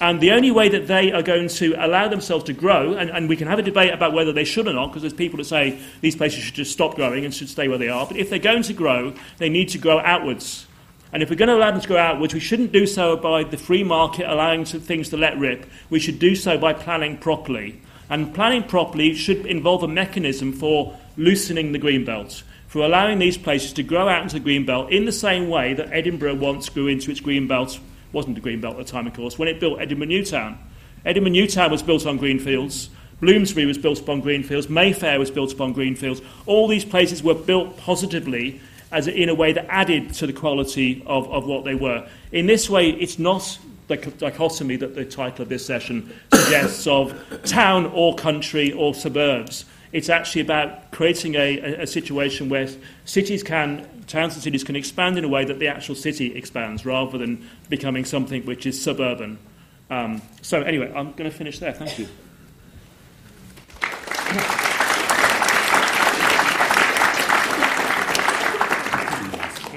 [0.02, 3.30] And the only way that they are going to allow themselves to grow, and, and
[3.30, 5.46] we can have a debate about whether they should or not, because there's people that
[5.46, 8.30] say these places should just stop growing and should stay where they are, but if
[8.30, 10.66] they're going to grow, they need to grow outwards.
[11.14, 13.44] And if we're going to allow them to grow outwards, we shouldn't do so by
[13.44, 15.68] the free market allowing things to let rip.
[15.92, 17.80] We should do so by planning properly.
[18.10, 23.38] And planning properly should involve a mechanism for loosening the green belt, for allowing these
[23.38, 26.68] places to grow out into the green belt in the same way that Edinburgh once
[26.70, 27.80] grew into its green belt
[28.14, 30.58] wasn't a green belt at the time, of course, when it built Edinburgh Newtown.
[31.06, 32.90] Edinburgh Newtown was built on greenfields.
[33.20, 34.70] Bloomsbury was built upon greenfields.
[34.70, 36.22] Mayfair was built upon greenfields.
[36.46, 41.02] All these places were built positively as in a way that added to the quality
[41.08, 42.08] of, of what they were.
[42.32, 47.42] In this way, it's not the dichotomy that the title of this session suggests of
[47.44, 49.66] town or country or suburbs.
[49.92, 52.68] It's actually about creating a, a, a situation where
[53.06, 56.86] cities can towns and cities can expand in a way that the actual city expands
[56.86, 59.40] rather than becoming something which is suburban.
[59.90, 61.74] Um, so, anyway, I'm going to finish there.
[61.74, 62.08] Thank you.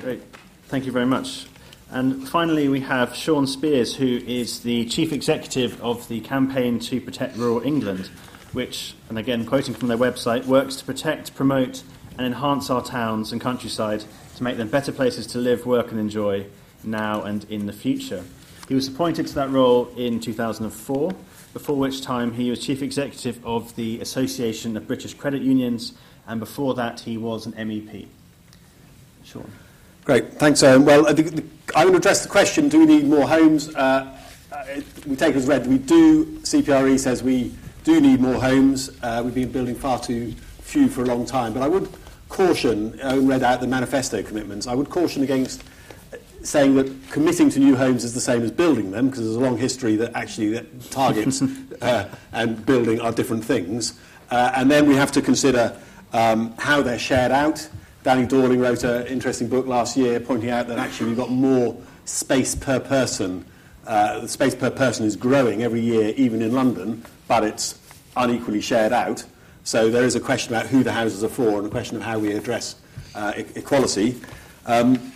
[0.02, 0.22] Great.
[0.68, 1.46] Thank you very much.
[1.90, 7.00] And finally, we have Shaun Spiers, who is the Chief Executive of the Campaign to
[7.00, 8.10] Protect Rural England,
[8.52, 11.82] which, and again, quoting from their website, works to protect, promote,
[12.18, 14.04] and enhance our towns and countryside
[14.36, 16.46] to make them better places to live, work, and enjoy
[16.84, 18.22] now and in the future.
[18.68, 21.12] He was appointed to that role in 2004,
[21.52, 25.94] before which time he was chief executive of the Association of British Credit Unions,
[26.26, 28.06] and before that he was an MEP.
[29.24, 29.50] Shaun.
[30.04, 30.84] Great, thanks, Owen.
[30.84, 33.74] Well, I'm going to address the question do we need more homes?
[33.74, 34.16] Uh,
[35.06, 36.26] we take it as read we do.
[36.40, 38.90] CPRE says we do need more homes.
[39.02, 41.88] Uh, we've been building far too few for a long time, but I would
[42.28, 45.62] caution, Owen read out the manifesto commitments, I would caution against
[46.42, 49.40] saying that committing to new homes is the same as building them, because there's a
[49.40, 51.42] long history that actually that targets
[51.82, 53.98] uh, and building are different things.
[54.30, 55.76] Uh, and then we have to consider
[56.12, 57.68] um, how they're shared out.
[58.02, 61.76] Danny Dorling wrote an interesting book last year pointing out that actually we've got more
[62.04, 63.44] space per person.
[63.86, 67.78] Uh, the space per person is growing every year, even in London, but it's
[68.16, 69.24] unequally shared out.
[69.66, 72.02] So there is a question about who the houses are for and a question of
[72.04, 72.76] how we address
[73.16, 74.14] uh, e- equality.
[74.64, 75.12] Um,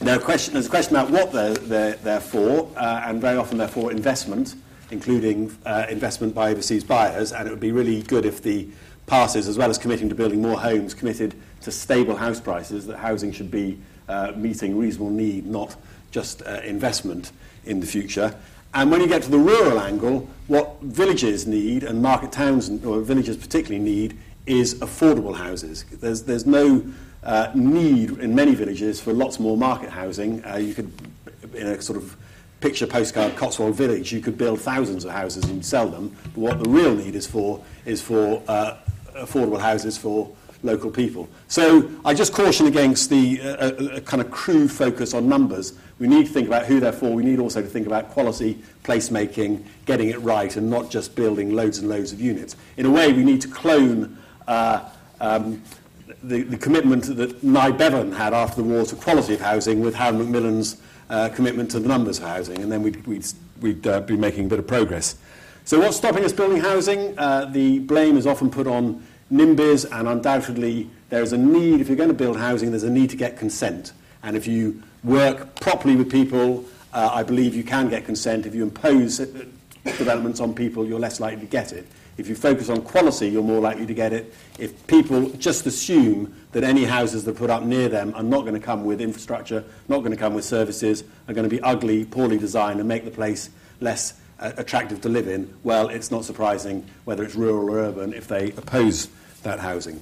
[0.00, 3.58] there question, there's a question about what they're, they're, they're for, uh, and very often
[3.58, 4.54] they're for investment,
[4.90, 8.66] including uh, investment by overseas buyers, and it would be really good if the
[9.06, 12.96] passes, as well as committing to building more homes, committed to stable house prices, that
[12.96, 13.78] housing should be
[14.08, 15.76] uh, meeting reasonable need, not
[16.10, 17.30] just uh, investment
[17.66, 18.34] in the future.
[18.74, 23.00] And when you get to the rural angle, what villages need, and market towns, or
[23.00, 25.84] villages particularly need, is affordable houses.
[26.00, 26.84] There's, there's no
[27.22, 30.44] uh, need in many villages for lots more market housing.
[30.44, 30.90] Uh, you could,
[31.54, 32.16] in a sort of
[32.60, 36.16] picture postcard Cotswold village, you could build thousands of houses and sell them.
[36.24, 38.78] But what the real need is for is for uh,
[39.14, 41.28] affordable houses for local people.
[41.48, 45.74] So I just caution against the uh, uh, kind of crude focus on numbers.
[45.98, 47.10] We need to think about who they're for.
[47.12, 51.54] We need also to think about quality, placemaking, getting it right, and not just building
[51.54, 52.56] loads and loads of units.
[52.76, 54.88] In a way, we need to clone uh,
[55.20, 55.62] um,
[56.22, 59.94] the, the commitment that Nye Bevan had after the war to quality of housing with
[59.94, 63.26] Harold Macmillan's uh, commitment to the numbers of housing, and then we'd, we'd,
[63.60, 65.16] we'd uh, be making a bit of progress.
[65.64, 67.16] So what's stopping us building housing?
[67.16, 71.88] Uh, the blame is often put on NIMBYs, and undoubtedly there is a need, if
[71.88, 73.92] you're going to build housing, there's a need to get consent.
[74.22, 78.44] And if you work properly with people, uh, I believe you can get consent.
[78.44, 79.26] If you impose uh,
[79.84, 81.86] developments on people, you're less likely to get it.
[82.18, 84.34] If you focus on quality, you're more likely to get it.
[84.58, 88.42] If people just assume that any houses that are put up near them are not
[88.42, 91.60] going to come with infrastructure, not going to come with services, are going to be
[91.62, 93.48] ugly, poorly designed, and make the place
[93.80, 98.12] less uh, attractive to live in, well, it's not surprising whether it's rural or urban
[98.12, 99.08] if they oppose
[99.42, 100.00] that housing.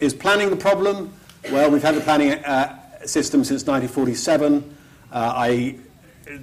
[0.00, 1.12] Is planning the problem?
[1.50, 4.76] Well, we've had the planning uh, system since 1947.
[5.12, 5.76] Uh, I,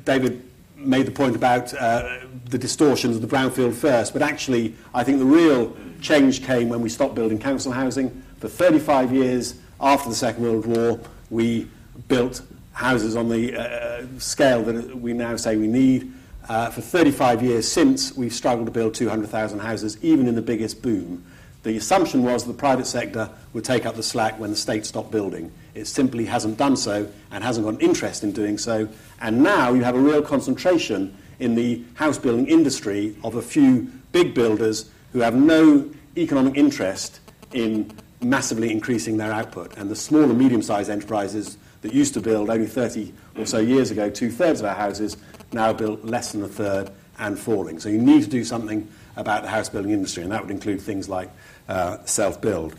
[0.05, 0.43] David
[0.75, 5.19] made the point about uh, the distortions of the brownfield first, but actually, I think
[5.19, 8.23] the real change came when we stopped building council housing.
[8.39, 10.99] For 35 years after the Second World War,
[11.29, 11.67] we
[12.07, 12.41] built
[12.73, 16.11] houses on the uh, scale that we now say we need.
[16.49, 20.81] Uh, for 35 years since, we've struggled to build 200,000 houses, even in the biggest
[20.81, 21.23] boom.
[21.63, 25.11] The assumption was the private sector would take up the slack when the state stopped
[25.11, 25.51] building.
[25.73, 28.89] It simply hasn't done so and hasn't got an interest in doing so.
[29.21, 33.89] And now you have a real concentration in the house building industry of a few
[34.11, 37.21] big builders who have no economic interest
[37.53, 39.77] in massively increasing their output.
[39.77, 43.59] And the small and medium sized enterprises that used to build only 30 or so
[43.59, 45.15] years ago, two thirds of our houses,
[45.53, 47.79] now built less than a third and falling.
[47.79, 50.81] So you need to do something about the house building industry, and that would include
[50.81, 51.29] things like
[51.67, 52.75] uh, self build.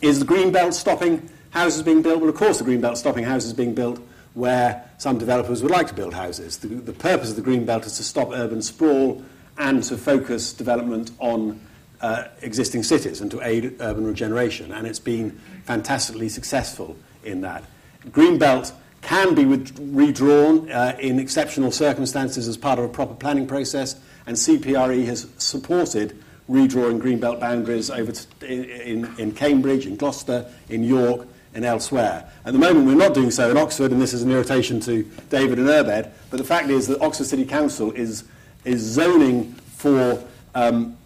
[0.00, 2.20] Is the green belt stopping houses being built?
[2.20, 4.00] Well, of course, the green belt stopping houses being built
[4.34, 6.58] where some developers would like to build houses.
[6.58, 9.22] The, the purpose of the green belt is to stop urban sprawl
[9.58, 11.60] and to focus development on
[12.00, 17.64] uh, existing cities and to aid urban regeneration, and it's been fantastically successful in that.
[18.10, 23.14] Green belt can be with, redrawn uh, in exceptional circumstances as part of a proper
[23.14, 26.20] planning process, and CPRE has supported
[26.52, 28.12] redrawing greenbelt boundaries over
[28.42, 32.30] in, in, in Cambridge, in Gloucester, in York, and elsewhere.
[32.44, 35.02] At the moment, we're not doing so in Oxford, and this is an irritation to
[35.30, 38.24] David and Urbed, but the fact is that Oxford City Council is,
[38.64, 40.22] is zoning for
[40.54, 40.96] um,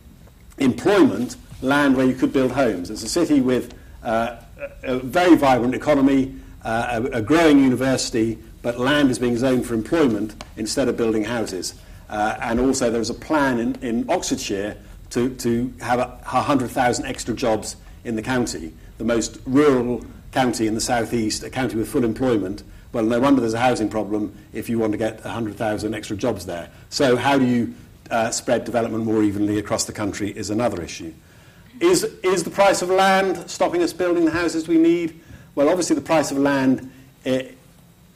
[0.58, 2.90] employment land where you could build homes.
[2.90, 4.36] It's a city with uh,
[4.82, 9.74] a very vibrant economy, uh, a, a growing university, but land is being zoned for
[9.74, 11.74] employment instead of building houses.
[12.08, 14.76] Uh, and also, there's a plan in, in Oxfordshire
[15.10, 20.80] to, to have 100,000 extra jobs in the county, the most rural county in the
[20.80, 22.62] southeast, a county with full employment.
[22.92, 26.46] Well, no wonder there's a housing problem if you want to get 100,000 extra jobs
[26.46, 26.70] there.
[26.88, 27.74] So, how do you
[28.10, 31.12] uh, spread development more evenly across the country is another issue.
[31.80, 35.20] Is, is the price of land stopping us building the houses we need?
[35.54, 36.90] Well, obviously, the price of land
[37.24, 37.40] uh,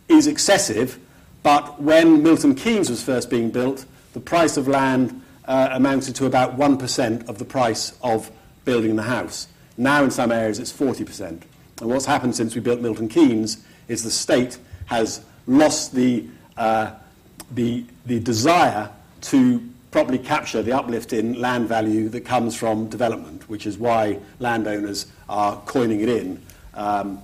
[0.09, 0.98] is excessive,
[1.42, 6.26] but when Milton Keynes was first being built, the price of land uh, amounted to
[6.26, 8.30] about 1% of the price of
[8.64, 9.48] building the house.
[9.76, 11.42] Now, in some areas, it's 40%.
[11.80, 16.24] And what's happened since we built Milton Keynes is the state has lost the,
[16.57, 16.92] uh,
[17.51, 18.90] the, the desire
[19.22, 24.20] to properly capture the uplift in land value that comes from development, which is why
[24.38, 26.40] landowners are coining it in.
[26.74, 27.20] Um,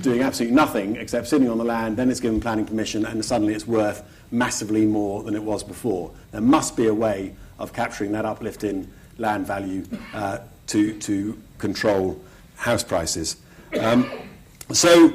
[0.00, 3.54] doing absolutely nothing except sitting on the land, then it's given planning permission, and suddenly
[3.54, 4.02] it's worth
[4.32, 6.10] massively more than it was before.
[6.32, 9.84] There must be a way of capturing that uplift in land value
[10.14, 10.38] uh,
[10.68, 12.20] to, to control
[12.56, 13.36] house prices.
[13.78, 14.10] Um,
[14.72, 15.12] so,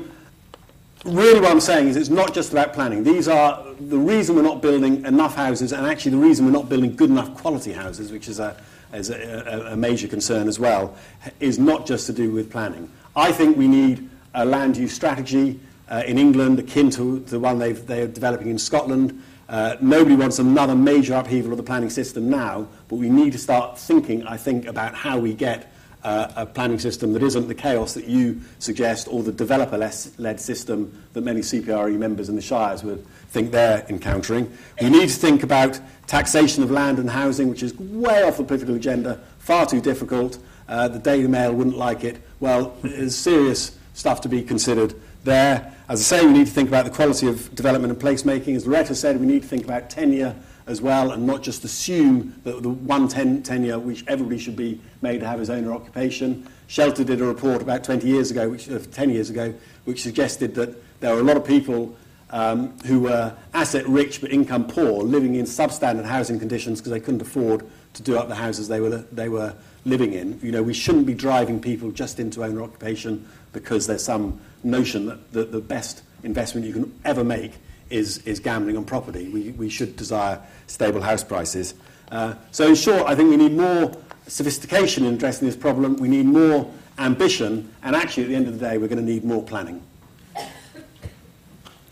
[1.06, 3.04] really, what I'm saying is it's not just about planning.
[3.04, 6.70] These are the reason we're not building enough houses, and actually the reason we're not
[6.70, 8.62] building good enough quality houses, which is a,
[8.94, 10.96] is a, a, major concern as well,
[11.40, 12.90] is not just to do with planning.
[13.16, 15.60] I think we need a land use strategy
[15.90, 19.22] uh, in England akin to the one they're developing in Scotland.
[19.50, 23.38] Uh, nobody wants another major upheaval of the planning system now, but we need to
[23.38, 25.72] start thinking, I think, about how we get
[26.04, 31.04] uh, a planning system that isn't the chaos that you suggest or the developer-led system
[31.14, 34.52] that many CPRE members in the Shires would think they're encountering.
[34.82, 38.44] We need to think about taxation of land and housing, which is way off the
[38.44, 40.38] political agenda, far too difficult.
[40.68, 42.22] Uh, the Daily Mail wouldn't like it.
[42.40, 44.94] Well, there's serious stuff to be considered
[45.24, 45.74] there.
[45.90, 48.58] As I say, we need to think about the quality of development and placemaking.
[48.58, 50.36] As Loretta said, we need to think about tenure
[50.66, 54.82] as well and not just assume that the one ten, tenure which everybody should be
[55.02, 56.46] made to have his owner occupation.
[56.68, 59.54] Shelter did a report about 20 years ago, which, uh, 10 years ago,
[59.86, 61.96] which suggested that there were a lot of people
[62.32, 67.00] um, who were asset rich but income poor, living in substandard housing conditions because they
[67.00, 70.38] couldn't afford to do up the houses they were, they were living in.
[70.44, 75.06] You know, we shouldn't be driving people just into owner occupation because there's some notion
[75.06, 77.54] that, that the best investment you can ever make
[77.90, 79.30] is, is gambling on property.
[79.30, 81.74] We, we should desire stable house prices.
[82.12, 83.92] Uh, so in short, I think we need more
[84.28, 85.98] sophistication in addressing this problem.
[85.98, 87.74] We need more ambition.
[87.84, 89.82] And actually, at the end of the day, we're going to need more planning.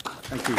[0.04, 0.56] Thank you.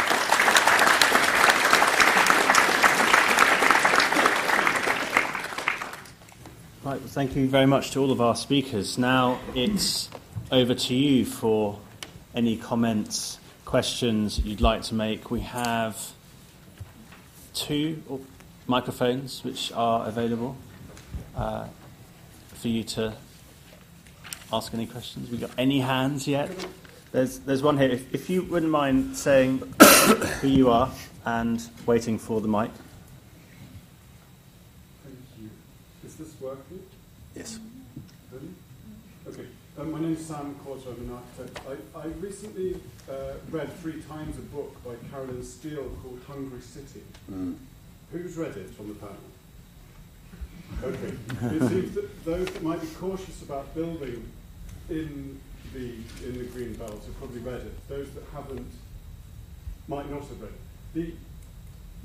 [6.83, 8.97] Right, well, thank you very much to all of our speakers.
[8.97, 10.09] Now it's
[10.51, 11.77] over to you for
[12.37, 15.31] any comments, questions you'd like to make.
[15.31, 16.11] We have
[17.55, 18.23] two
[18.67, 20.55] microphones which are available
[21.35, 21.65] uh,
[22.53, 23.15] for you to
[24.53, 25.31] ask any questions.
[25.31, 26.51] We got any hands yet?
[27.11, 27.89] There's, there's one here.
[27.89, 29.57] If, if you wouldn't mind saying
[30.41, 30.91] who you are
[31.25, 32.69] and waiting for the mic.
[35.03, 35.49] Thank you.
[36.05, 36.83] Is this working?
[37.35, 37.57] Yes.
[39.79, 40.89] Um, my name is Sam Coulter.
[40.89, 41.67] I'm an architect.
[41.95, 47.03] I, I recently uh, read three times a book by Carolyn Steel called Hungry City.
[47.31, 47.55] Mm.
[48.11, 49.17] Who's read it on the panel?
[50.83, 51.55] Okay.
[51.55, 54.25] it seems that those that might be cautious about building
[54.89, 55.39] in
[55.73, 55.93] the
[56.25, 57.87] in the green belt have probably read it.
[57.87, 58.71] Those that haven't
[59.87, 60.59] might not have read it.
[60.95, 61.13] The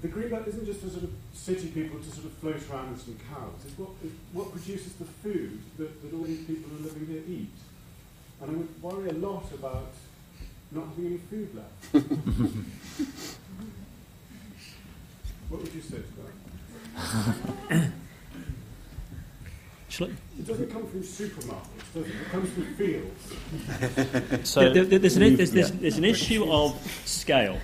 [0.03, 2.91] the green belt isn't just for sort of city people to sort of float around
[2.91, 3.55] with some cows.
[3.65, 7.07] It's what it's what produces the food that, that all these people who are living
[7.07, 7.55] here eat.
[8.41, 9.93] And I would worry a lot about
[10.73, 11.95] not having any food left.
[15.49, 17.93] what would you say to that?
[20.39, 22.13] It doesn't come from supermarkets, does it?
[22.13, 24.49] It comes from fields.
[24.49, 26.75] so there, there's, an, there's, there's, there's, an, issue of
[27.05, 27.59] scale,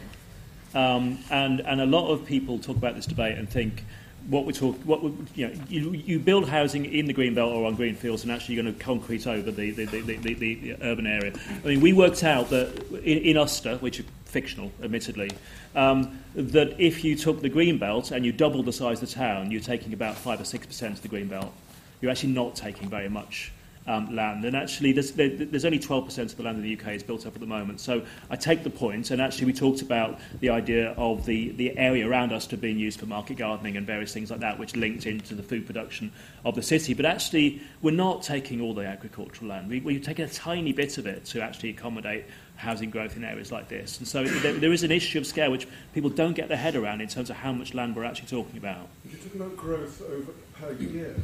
[0.75, 3.85] um, and and a lot of people talk about this debate and think
[4.29, 7.51] what we talk, what we, you know, you, you build housing in the green belt
[7.53, 10.35] or on green fields, and actually you're going to concrete over the the, the, the,
[10.35, 11.33] the urban area.
[11.65, 15.31] I mean, we worked out that in, in Uxcester, which is fictional, admittedly,
[15.75, 19.15] um, that if you took the green belt and you doubled the size of the
[19.15, 21.53] town, you're taking about five or six percent of the green belt
[22.01, 23.53] you're actually not taking very much
[23.89, 24.45] um, land.
[24.45, 27.35] And actually, there's, there's only 12% of the land in the UK is built up
[27.35, 27.81] at the moment.
[27.81, 31.77] So I take the point, and actually, we talked about the idea of the, the
[31.77, 34.77] area around us to being used for market gardening and various things like that, which
[34.77, 36.13] linked into the food production
[36.45, 36.93] of the city.
[36.95, 39.71] But actually, we're not taking all the agricultural land.
[39.71, 42.27] We, we're taking a tiny bit of it to actually accommodate
[42.57, 43.99] housing growth in areas like this.
[43.99, 46.75] And so there, there is an issue of scale which people don't get their head
[46.75, 48.89] around in terms of how much land we're actually talking about.
[49.09, 51.15] You're talking about growth over per year.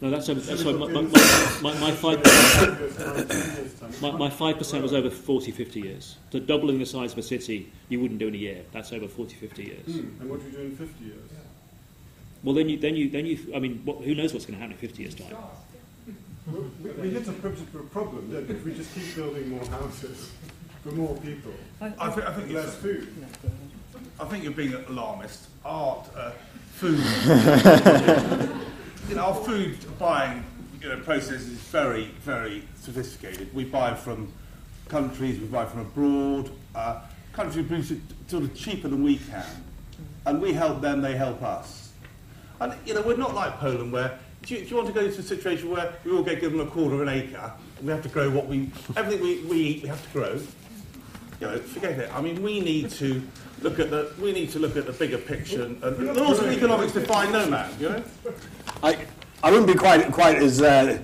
[0.00, 0.40] No, that's over.
[0.40, 1.00] That's sorry, my, my,
[1.62, 4.02] my, my, five percent.
[4.02, 6.16] My, my five percent was over 40, 50 years.
[6.30, 8.64] So doubling the size of a city, you wouldn't do in a year.
[8.72, 9.86] That's over 40, 50 years.
[9.86, 10.20] Mm.
[10.20, 11.30] And what do you do in 50 years?
[12.42, 13.38] Well, then you, then you, then you.
[13.54, 15.36] I mean, what, who knows what's going to happen in 50 years' time?
[16.46, 18.54] Well, we, we hit a particular problem, don't we?
[18.54, 20.32] If we just keep building more houses
[20.82, 23.08] for more people, I, I, think, I think less food.
[24.20, 25.46] I think you're being an alarmist.
[25.64, 26.32] Art, uh,
[26.72, 26.98] food.
[29.08, 30.44] you know, our food buying
[30.80, 33.52] you know, process is very, very sophisticated.
[33.54, 34.32] We buy from
[34.88, 36.50] countries, we buy from abroad.
[36.74, 37.00] Uh,
[37.32, 39.64] countries produce it sort of cheaper than we can.
[40.26, 41.92] And we help them, they help us.
[42.60, 45.00] And, you know, we're not like Poland where do you, do you want to go
[45.00, 47.92] into a situation where we all get given a quarter of an acre and we
[47.92, 50.40] have to grow what we, everything we, we eat, we have to grow?
[51.40, 52.14] You know, forget it.
[52.14, 53.22] I mean, we need to
[53.62, 56.40] look at the, we need to look at the bigger picture and, and the laws
[56.40, 58.04] of economics define no man, you know?
[58.82, 59.06] I,
[59.42, 60.98] I wouldn't be quite, quite as uh,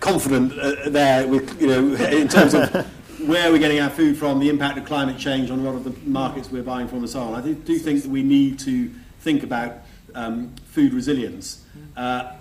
[0.00, 2.70] confident uh, there with, you know, in terms of
[3.26, 5.84] where we're getting our food from, the impact of climate change on a lot of
[5.84, 7.34] the markets we're buying from and so on.
[7.34, 8.90] I do, do think that we need to
[9.20, 9.78] think about
[10.14, 11.64] um, food resilience.
[11.96, 12.32] Uh,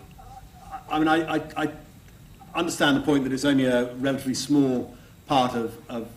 [0.89, 1.71] I mean, I, I, I
[2.55, 4.95] understand the point that it's only a relatively small
[5.27, 6.07] part of, of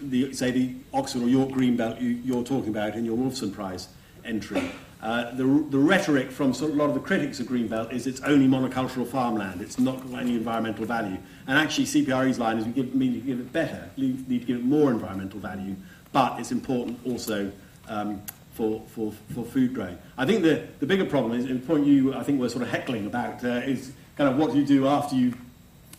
[0.00, 3.88] the, say, the Oxford or York Greenbelt you, you're talking about in your Wolfson Prize
[4.24, 4.70] entry.
[5.00, 8.08] Uh, the, the rhetoric from sort of a lot of the critics of Greenbelt is
[8.08, 11.16] it's only monocultural farmland, it's not got any environmental value.
[11.46, 14.46] And actually, CPRE's line is we, give, need to give it better, we need to
[14.46, 15.76] give it more environmental value,
[16.12, 17.52] but it's important also
[17.88, 18.20] um,
[18.54, 19.96] for, for, for food growing.
[20.16, 22.70] I think the, the bigger problem is, the point you, I think, we're sort of
[22.70, 25.38] heckling about, uh, is kind of what do you do after you've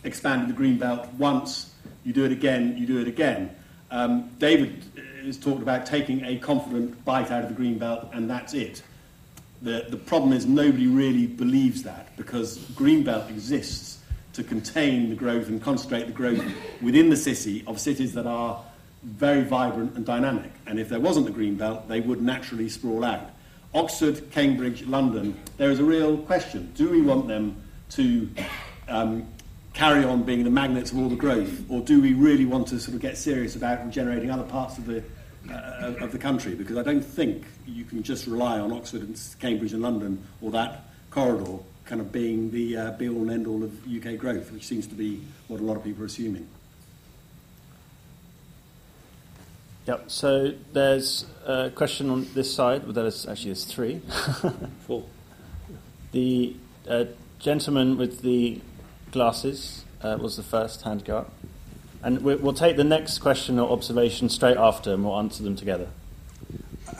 [0.03, 1.73] expanded the green belt once,
[2.03, 3.55] you do it again, you do it again.
[3.91, 4.83] Um, David
[5.23, 8.83] has talked about taking a confident bite out of the green belt, and that's it.
[9.61, 13.99] The, the problem is nobody really believes that because green belt exists
[14.33, 16.43] to contain the growth and concentrate the growth
[16.81, 18.63] within the city of cities that are
[19.03, 20.51] very vibrant and dynamic.
[20.65, 23.31] And if there wasn't a green belt, they would naturally sprawl out.
[23.73, 26.71] Oxford, Cambridge, London, there is a real question.
[26.75, 28.29] Do we want them to
[28.87, 29.27] um,
[29.73, 32.79] carry on being the magnets of all the growth, or do we really want to
[32.79, 35.03] sort of get serious about regenerating other parts of the
[35.49, 36.55] uh, of the country?
[36.55, 40.51] Because I don't think you can just rely on Oxford and Cambridge and London or
[40.51, 44.51] that corridor kind of being the uh, be all and end all of UK growth,
[44.51, 46.47] which seems to be what a lot of people are assuming.
[49.87, 50.11] Yep.
[50.11, 52.83] So there's a question on this side.
[52.83, 54.01] Well, there's actually there's three.
[54.85, 55.03] Four.
[56.11, 56.55] The
[56.87, 57.05] uh,
[57.39, 58.61] gentleman with the
[59.11, 61.33] glasses uh, was the first hand to go up.
[62.03, 65.89] And we'll take the next question or observation straight after and we'll answer them together.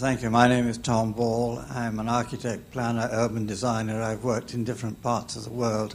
[0.00, 0.30] Thank you.
[0.30, 1.62] My name is Tom Ball.
[1.68, 4.00] I'm an architect, planner, urban designer.
[4.00, 5.94] I've worked in different parts of the world.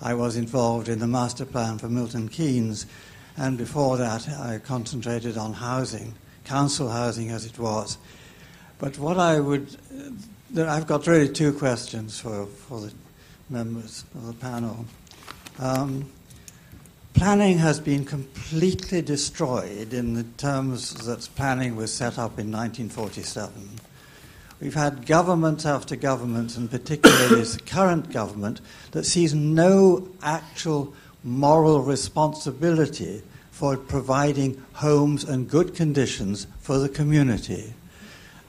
[0.00, 2.86] I was involved in the master plan for Milton Keynes,
[3.36, 6.14] and before that, I concentrated on housing,
[6.46, 7.98] council housing as it was.
[8.78, 9.76] But what I would,
[10.56, 12.94] uh, I've got really two questions for, for the
[13.50, 14.86] members of the panel.
[15.58, 16.10] Um,
[17.14, 23.70] planning has been completely destroyed in the terms that planning was set up in 1947.
[24.60, 28.60] We've had government after government, and particularly this current government,
[28.90, 30.92] that sees no actual
[31.22, 37.72] moral responsibility for providing homes and good conditions for the community.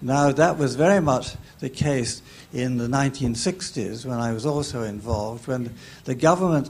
[0.02, 5.48] Now, that was very much the case in the 1960s when I was also involved,
[5.48, 5.74] when
[6.06, 6.70] the government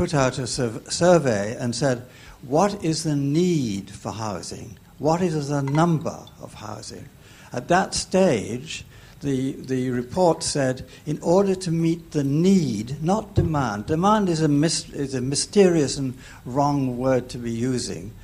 [0.00, 2.02] put out a survey and said,
[2.40, 4.78] What is the need for housing?
[4.96, 7.06] What is the number of housing?
[7.52, 8.86] At that stage,
[9.20, 14.48] the, the report said, in order to meet the need, not demand, demand is a,
[14.48, 18.14] mis- is a mysterious and wrong word to be using.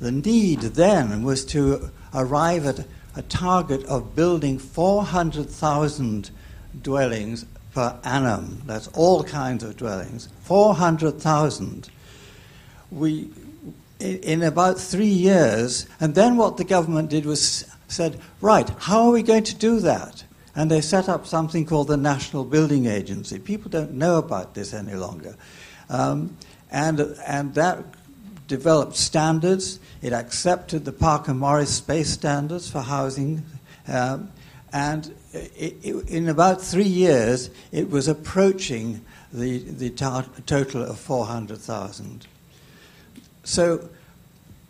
[0.00, 6.30] The need then was to arrive at a target of building 400,000
[6.80, 7.44] dwellings
[7.78, 8.60] per annum.
[8.66, 10.28] That's all kinds of dwellings.
[10.42, 11.88] 400,000.
[12.90, 13.30] We,
[14.00, 19.12] in about three years, and then what the government did was said, right, how are
[19.12, 20.24] we going to do that?
[20.56, 23.38] And they set up something called the National Building Agency.
[23.38, 25.36] People don't know about this any longer.
[25.88, 26.36] Um,
[26.72, 26.98] and,
[27.28, 27.84] and that
[28.48, 29.78] developed standards.
[30.02, 33.44] It accepted the Parker Morris space standards for housing.
[33.86, 34.32] Um,
[34.72, 40.98] and it, it, in about three years, it was approaching the, the tar- total of
[40.98, 42.26] 400,000.
[43.44, 43.88] So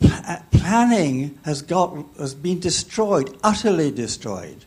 [0.00, 4.64] pl- planning has, got, has been destroyed, utterly destroyed.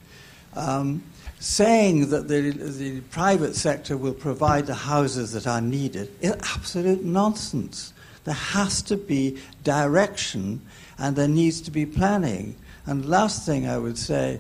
[0.56, 1.04] Um,
[1.39, 7.04] saying that the, the private sector will provide the houses that are needed is absolute
[7.04, 7.94] nonsense.
[8.26, 10.62] There has to be direction
[11.00, 12.56] and there needs to be planning.
[12.86, 14.39] And last thing I would say,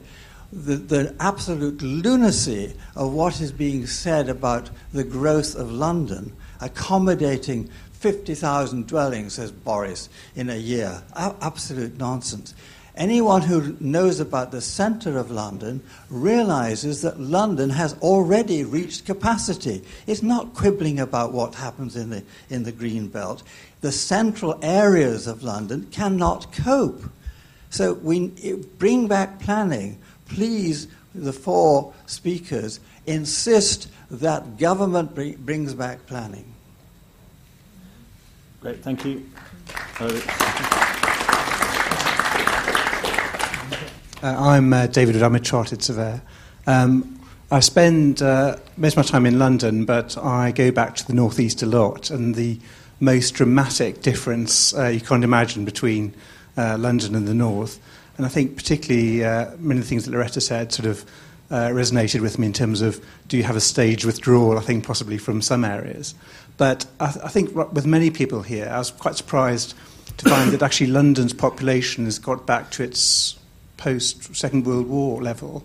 [0.51, 7.69] the, the absolute lunacy of what is being said about the growth of London, accommodating
[7.93, 11.03] 50,000 dwellings, says Boris, in a year.
[11.13, 12.53] A- absolute nonsense.
[12.95, 19.81] Anyone who knows about the centre of London realizes that London has already reached capacity.
[20.07, 23.43] It's not quibbling about what happens in the, in the Green Belt.
[23.79, 27.03] The central areas of London cannot cope.
[27.69, 28.27] So we
[28.77, 29.97] bring back planning.
[30.33, 36.53] Please the four speakers insist that government bring, brings back planning.
[38.61, 39.25] Great, thank you.
[39.99, 40.21] Uh,
[44.23, 46.21] I'm uh, David Wood, I'm a chartered surveyor.
[46.67, 47.19] Um,
[47.49, 51.13] I spend uh, most of my time in London, but I go back to the
[51.13, 52.59] northeast a lot, and the
[53.01, 56.13] most dramatic difference uh, you can't imagine between
[56.55, 57.79] uh, London and the north.
[58.21, 61.03] And I think particularly uh, many of the things that Loretta said sort of
[61.49, 64.85] uh, resonated with me in terms of do you have a stage withdrawal, I think
[64.85, 66.13] possibly from some areas.
[66.55, 69.73] But I, th- I think with many people here, I was quite surprised
[70.17, 73.39] to find that actually London's population has got back to its
[73.77, 75.63] post Second World War level,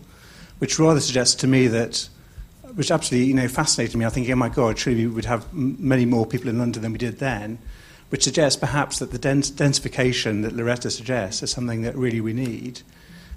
[0.59, 2.09] which rather suggests to me that,
[2.74, 4.07] which absolutely you know fascinated me.
[4.07, 6.80] I think, oh my God, surely we would have m- many more people in London
[6.80, 7.59] than we did then,
[8.11, 12.32] which suggests perhaps that the dens- densification that Loretta suggests is something that really we
[12.32, 12.82] need,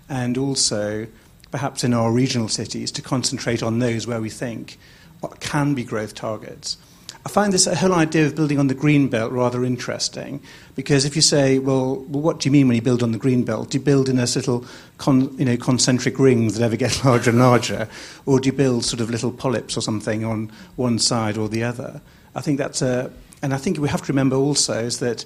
[0.07, 1.07] and also
[1.51, 4.77] perhaps in our regional cities to concentrate on those where we think
[5.19, 6.77] what can be growth targets.
[7.25, 10.41] I find this whole idea of building on the green belt rather interesting
[10.75, 13.17] because if you say, well, well, what do you mean when you build on the
[13.17, 13.71] green belt?
[13.71, 14.65] Do you build in a little
[14.97, 17.89] con, you know, concentric rings that ever get larger and larger,
[18.25, 21.63] or do you build sort of little polyps or something on one side or the
[21.63, 22.01] other?
[22.35, 23.11] I think that's a,
[23.41, 25.25] and I think we have to remember also is that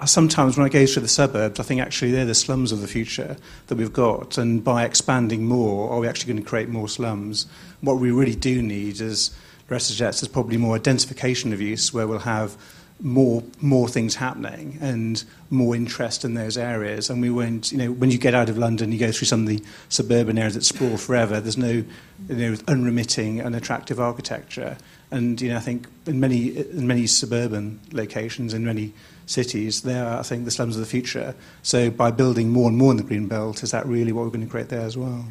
[0.00, 2.80] uh, sometimes when I go through the suburbs, I think actually they're the slums of
[2.80, 3.36] the future
[3.68, 7.46] that we've got, and by expanding more, are we actually going to create more slums?
[7.80, 9.36] What we really do need is
[9.68, 12.56] rest suggests there's probably more identification of use where we'll have
[13.00, 17.10] more more things happening and more interest in those areas.
[17.10, 19.42] And we won't, you know, when you get out of London, you go through some
[19.42, 21.40] of the suburban areas that sprawl forever.
[21.40, 21.84] There's no,
[22.28, 24.76] you know, unremitting and attractive architecture.
[25.14, 28.92] And you know, I think in many in many suburban locations, in many
[29.26, 31.36] cities, they are, I think, the slums of the future.
[31.62, 34.32] So by building more and more in the green belt, is that really what we're
[34.32, 35.24] going to create there as well?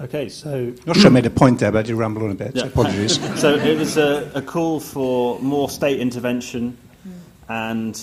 [0.00, 0.72] Okay, so.
[0.86, 2.56] Not sure I made a point there, but I did ramble on a bit.
[2.56, 2.62] Yeah.
[2.62, 3.40] So apologies.
[3.40, 6.78] so it was a, a, call for more state intervention
[7.50, 8.00] and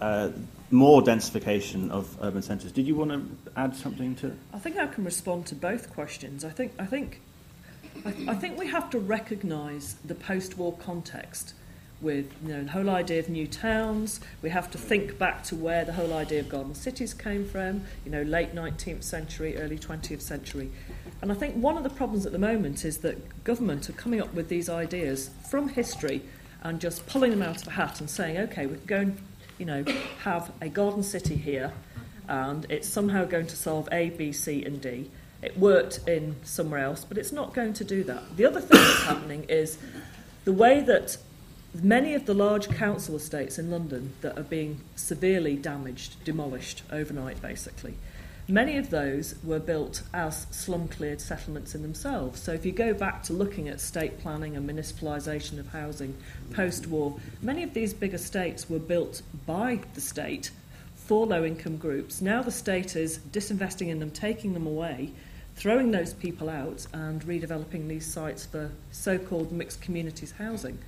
[0.00, 0.30] uh,
[0.72, 2.72] more densification of urban centres.
[2.72, 3.22] Did you want to
[3.56, 4.36] add something to?
[4.52, 6.44] I think I can respond to both questions.
[6.44, 7.20] I think I think
[8.04, 11.54] I, I think we have to recognise the post-war context
[12.00, 14.20] with you know, the whole idea of new towns.
[14.40, 17.82] We have to think back to where the whole idea of garden cities came from,
[18.04, 20.70] you know, late 19th century, early 20th century.
[21.20, 24.20] And I think one of the problems at the moment is that government are coming
[24.20, 26.22] up with these ideas from history
[26.62, 29.18] and just pulling them out of a hat and saying, okay, we're going,
[29.58, 29.84] you know,
[30.22, 31.72] have a garden city here
[32.28, 35.10] and it's somehow going to solve A, B, C and D.
[35.42, 38.36] It worked in somewhere else, but it's not going to do that.
[38.36, 39.78] The other thing that's happening is
[40.44, 41.16] the way that
[41.74, 47.40] many of the large council estates in London that are being severely damaged, demolished overnight,
[47.40, 47.94] basically,
[48.48, 52.40] many of those were built as slum cleared settlements in themselves.
[52.40, 56.16] So if you go back to looking at state planning and municipalisation of housing
[56.52, 60.50] post war, many of these big estates were built by the state
[60.94, 62.22] for low income groups.
[62.22, 65.12] Now the state is disinvesting in them, taking them away.
[65.58, 70.78] Throwing those people out and redeveloping these sites for so called mixed communities housing.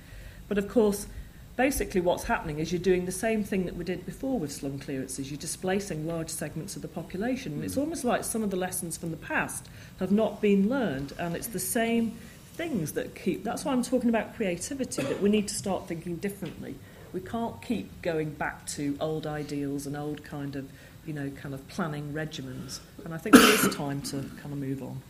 [0.47, 1.07] But of course,
[1.57, 4.79] basically what's happening is you're doing the same thing that we did before with slum
[4.79, 5.29] clearances.
[5.29, 7.51] You're displacing large segments of the population.
[7.51, 7.81] And it's mm.
[7.81, 9.67] almost like some of the lessons from the past
[9.99, 12.17] have not been learned, and it's the same
[12.53, 13.43] things that keep.
[13.43, 16.75] That's why I'm talking about creativity, that we need to start thinking differently.
[17.11, 20.69] We can't keep going back to old ideals and old kind of,
[21.05, 22.79] you know, kind of planning regimens.
[23.05, 25.01] And I think it is time to kind of move on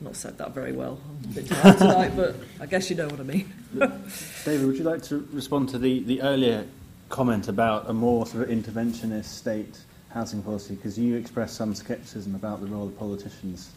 [0.00, 0.98] I've not said that very well.
[1.08, 3.52] I'm a bit tired tonight, but I guess you know what I mean.
[4.44, 6.66] David, would you like to respond to the, the earlier
[7.10, 9.78] comment about a more sort of interventionist state
[10.10, 10.74] housing policy?
[10.74, 13.70] Because you expressed some scepticism about the role of politicians.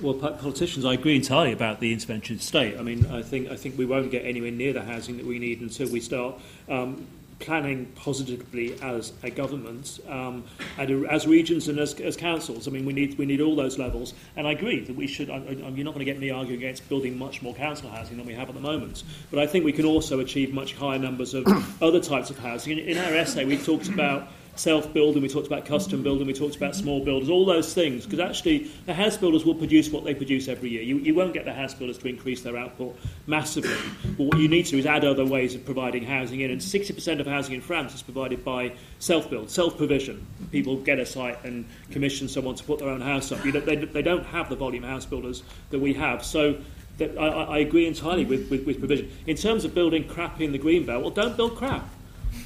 [0.00, 2.76] Well, politicians, I agree entirely about the intervention state.
[2.76, 5.38] I mean, I think I think we won't get anywhere near the housing that we
[5.38, 6.34] need until we start
[6.68, 7.06] um,
[7.44, 10.44] planning positively as a government, um,
[10.78, 12.66] and as regions and as, as councils.
[12.66, 14.14] I mean, we need we need all those levels.
[14.36, 15.30] And I agree that we should.
[15.30, 18.16] I, I, you're not going to get me arguing against building much more council housing
[18.16, 19.04] than we have at the moment.
[19.30, 21.46] But I think we can also achieve much higher numbers of
[21.82, 22.78] other types of housing.
[22.78, 26.56] In, in our essay, we talked about self-building, we talked about custom building, we talked
[26.56, 30.14] about small builders, all those things, because actually the house builders will produce what they
[30.14, 30.82] produce every year.
[30.82, 32.96] You, you won't get the house builders to increase their output
[33.26, 33.76] massively,
[34.16, 36.60] but what you need to do is add other ways of providing housing in, and
[36.60, 40.24] 60% of housing in France is provided by self-build, self-provision.
[40.52, 43.44] People get a site and commission someone to put their own house up.
[43.44, 46.58] You know, they, they don't have the volume house builders that we have, so
[46.98, 49.10] that I, I agree entirely with, with, with provision.
[49.26, 51.88] In terms of building crap in the green belt, well, don't build crap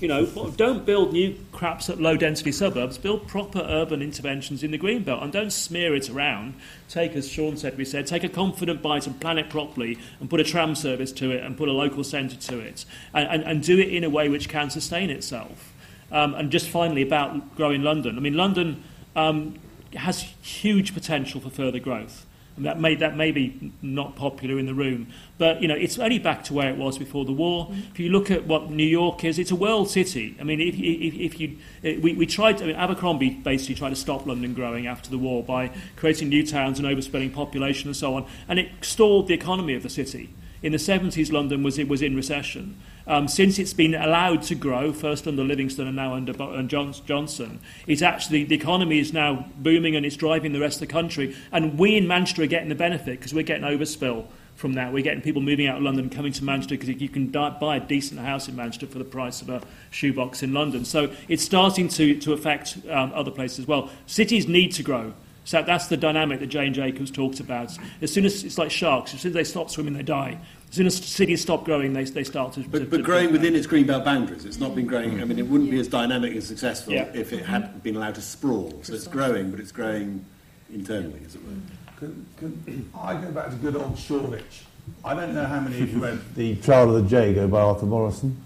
[0.01, 0.26] You know,
[0.57, 5.03] don't build new craps at low density suburbs, build proper urban interventions in the green
[5.03, 6.55] belt and don't smear it around.
[6.89, 10.30] Take, as Shaun said, we said, take a confident bite and plan it properly and
[10.30, 13.43] put a tram service to it and put a local centre to it and, and,
[13.43, 15.74] and do it in a way which can sustain itself.
[16.12, 18.16] Um, and just finally about growing London.
[18.16, 18.84] I mean, London
[19.16, 19.57] um,
[19.95, 22.24] has huge potential for further growth.
[22.62, 26.18] That may, that may be not popular in the room, but you know, it's only
[26.18, 27.66] back to where it was before the war.
[27.66, 27.80] Mm-hmm.
[27.92, 30.36] If you look at what New York is, it's a world city.
[30.40, 33.74] I mean, if, if, if you, eh, we, we tried, to, I mean, Abercrombie basically
[33.74, 37.88] tried to stop London growing after the war by creating new towns and overspilling population
[37.88, 40.30] and so on, and it stalled the economy of the city.
[40.62, 42.80] In the 70s, London was, it was in recession.
[43.09, 48.02] Um, since it's been allowed to grow, first under Livingstone and now under Johnson, it's
[48.02, 51.34] actually the economy is now booming and it's driving the rest of the country.
[51.50, 54.92] And we in Manchester are getting the benefit because we're getting overspill from that.
[54.92, 57.80] We're getting people moving out of London coming to Manchester because you can buy a
[57.80, 60.84] decent house in Manchester for the price of a shoebox in London.
[60.84, 63.88] So it's starting to, to affect um, other places as well.
[64.06, 65.14] Cities need to grow.
[65.44, 67.74] So that's the dynamic that Jane Jacobs talks about.
[68.02, 70.38] As soon as it's like sharks, as soon as they stop swimming, they die.
[70.68, 72.60] As soon as cities stop growing, they, they start to.
[72.60, 75.20] But, to, but to growing within its greenbelt boundaries, it's not been growing.
[75.22, 77.10] I mean, it wouldn't be as dynamic and successful yeah.
[77.14, 78.78] if it had been allowed to sprawl.
[78.82, 80.24] So it's growing, but it's growing
[80.72, 81.54] internally, as it were.
[81.98, 84.64] Can, can I go back to good old Shoreditch?
[85.04, 87.86] I don't know how many of you read The Child of the Jago by Arthur
[87.86, 88.40] Morrison.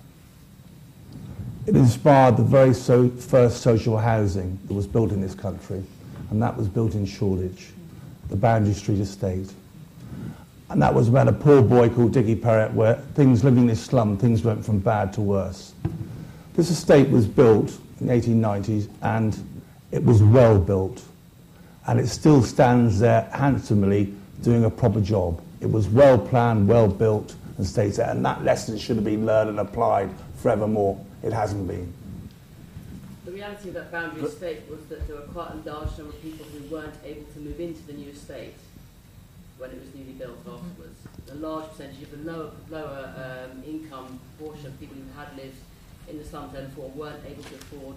[1.67, 5.83] It inspired the very so first social housing that was built in this country,
[6.31, 7.71] and that was built in Shoreditch,
[8.29, 9.53] the Boundary Street estate.
[10.73, 13.85] And that was about a poor boy called Dickie Perrott, where things living in this
[13.85, 15.75] slum, things went from bad to worse.
[16.55, 19.39] This estate was built in the 1890s and
[19.91, 21.05] it was well built.
[21.87, 25.43] And it still stands there handsomely doing a proper job.
[25.61, 28.09] It was well planned, well built, and stays there.
[28.09, 30.99] And that lesson should have been learned and applied forevermore.
[31.23, 31.93] It hasn't been.
[33.27, 36.23] The reality of that boundary estate was that there were quite a large number of
[36.23, 38.55] people who weren't able to move into the new estate
[39.63, 40.59] when it was newly built mm-hmm.
[40.59, 40.99] afterwards.
[41.31, 45.55] A large percentage of the lower, lower um, income portion of people who had lived
[46.11, 47.95] in the slum zone before weren't able to afford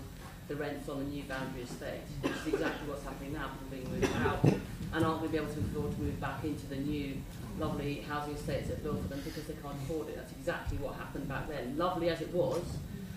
[0.47, 3.49] the rents on the new boundary estate, which is exactly what's happening now.
[3.49, 6.43] People being moved out and aren't going to be able to afford to move back
[6.43, 7.17] into the new
[7.57, 10.17] lovely housing estates that are built for them because they can't afford it.
[10.17, 11.75] That's exactly what happened back then.
[11.75, 12.61] Lovely as it was,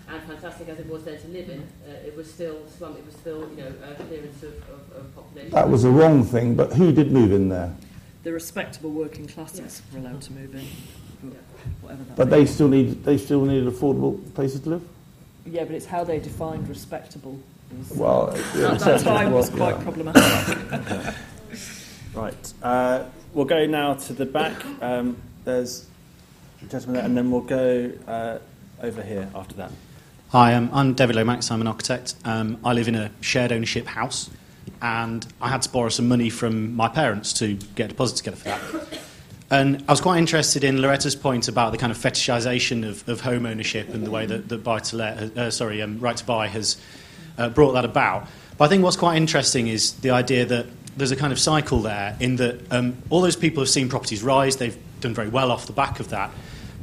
[0.09, 2.97] and fantastic as it was there to live in, uh, it was still slum.
[2.97, 5.51] It was still, you know, a clearance of, of, of population.
[5.51, 7.71] That was the wrong thing, but who did move in there?
[8.23, 9.97] The respectable working classes yeah.
[9.97, 10.65] are allowed to move in.
[11.81, 14.87] Whatever that but they still need they still need affordable places to live.
[15.45, 17.39] Yeah, but it's how they defined respectable.
[17.95, 19.83] Well, yeah, at that time was quite yeah.
[19.83, 21.15] problematic.
[22.13, 23.03] right, uh,
[23.33, 24.65] we'll go now to the back.
[24.81, 25.85] Um, there's
[26.61, 28.39] a gentleman there, and then we'll go uh,
[28.81, 29.71] over here after that.
[30.29, 31.51] Hi, um, I'm David Lomax.
[31.51, 32.15] I'm an architect.
[32.23, 34.29] Um, I live in a shared ownership house
[34.81, 38.37] and I had to borrow some money from my parents to get a deposit together
[38.37, 38.99] for that.
[39.51, 43.21] And I was quite interested in Loretta's point about the kind of fetishisation of, of
[43.21, 46.25] home ownership and the way that, that buy to let, uh, sorry, um, right to
[46.25, 46.77] buy has
[47.37, 48.27] uh, brought that about.
[48.57, 50.67] But I think what's quite interesting is the idea that
[50.97, 54.21] there's a kind of cycle there in that um, all those people have seen properties
[54.21, 56.29] rise, they've done very well off the back of that,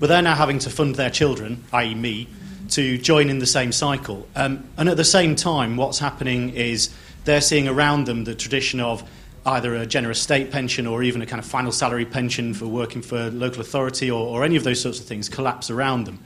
[0.00, 2.28] but they're now having to fund their children, i.e., me,
[2.70, 4.26] to join in the same cycle.
[4.34, 6.90] Um, and at the same time, what's happening is
[7.26, 9.08] they're seeing around them the tradition of
[9.44, 13.02] either a generous state pension or even a kind of final salary pension for working
[13.02, 16.18] for local authority or, or any of those sorts of things collapse around them.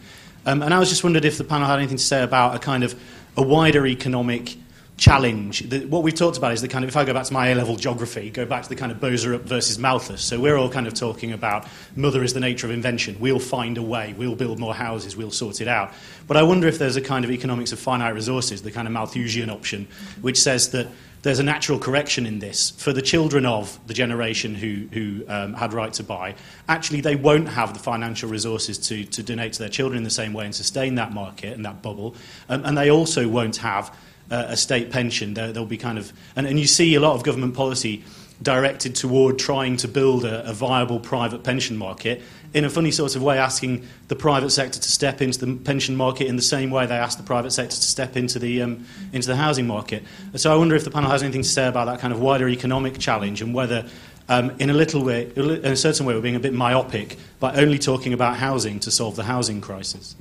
[0.46, 2.58] Um, and I was just wondered if the panel had anything to say about a
[2.58, 2.98] kind of
[3.36, 4.56] a wider economic
[5.00, 5.60] challenge.
[5.60, 7.48] The, what we've talked about is the kind of, if I go back to my
[7.48, 10.22] A level geography, go back to the kind of Boserup versus Malthus.
[10.22, 13.16] So we're all kind of talking about mother is the nature of invention.
[13.18, 14.14] We'll find a way.
[14.16, 15.16] We'll build more houses.
[15.16, 15.94] We'll sort it out.
[16.28, 18.92] But I wonder if there's a kind of economics of finite resources, the kind of
[18.92, 19.88] Malthusian option,
[20.20, 20.86] which says that
[21.22, 25.54] there's a natural correction in this for the children of the generation who, who um,
[25.54, 26.34] had right to buy.
[26.68, 30.10] Actually, they won't have the financial resources to, to donate to their children in the
[30.10, 32.14] same way and sustain that market and that bubble.
[32.50, 33.94] Um, and they also won't have
[34.30, 35.34] uh, a state pension.
[35.34, 38.04] There, will be kind of, and, and you see a lot of government policy
[38.42, 42.22] directed toward trying to build a, a, viable private pension market
[42.54, 45.94] in a funny sort of way, asking the private sector to step into the pension
[45.94, 48.86] market in the same way they ask the private sector to step into the, um,
[49.12, 50.02] into the housing market.
[50.36, 52.48] So I wonder if the panel has anything to say about that kind of wider
[52.48, 53.88] economic challenge and whether.
[54.28, 57.52] Um, in a little way, in a certain way, we're being a bit myopic by
[57.54, 60.14] only talking about housing to solve the housing crisis.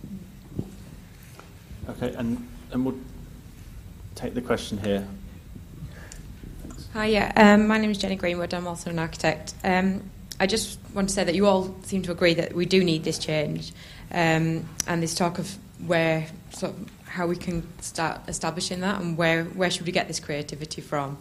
[1.88, 2.96] Okay, and, and we'll
[4.20, 5.08] take the question here.
[6.94, 7.32] Hi, yeah.
[7.38, 8.54] Um, my name is Jenny Greenwood.
[8.54, 9.54] I'm also an architect.
[9.64, 10.04] Um,
[10.42, 13.06] I just want to say that you all seem to agree that we do need
[13.06, 13.72] this change.
[14.12, 15.56] Um, and this talk of
[15.86, 20.08] where sort of how we can start establishing that and where where should we get
[20.08, 21.18] this creativity from?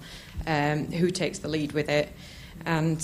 [0.46, 2.08] Um, who takes the lead with it?
[2.64, 3.00] And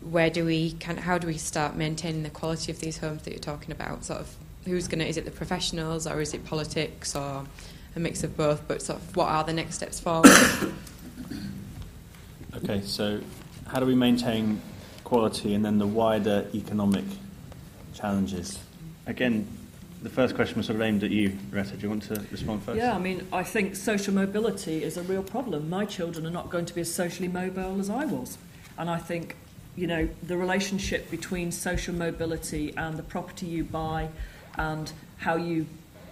[0.00, 3.32] where do we of, how do we start maintaining the quality of these homes that
[3.32, 4.04] you're talking about?
[4.04, 7.44] Sort of who's going to is it the professionals or is it politics or
[7.98, 8.66] a mix of both?
[8.66, 10.30] But sort of what are the next steps forward?
[12.64, 13.20] Okay, so
[13.68, 14.60] how do we maintain
[15.04, 17.04] quality and then the wider economic
[17.94, 18.58] challenges?
[19.06, 19.46] Again,
[20.02, 21.76] the first question was sort of aimed at you, Retta.
[21.76, 22.78] Do you want to respond first?
[22.78, 25.70] Yeah, I mean, I think social mobility is a real problem.
[25.70, 28.38] My children are not going to be as socially mobile as I was.
[28.76, 29.36] And I think,
[29.76, 34.08] you know, the relationship between social mobility and the property you buy
[34.56, 35.66] and how you,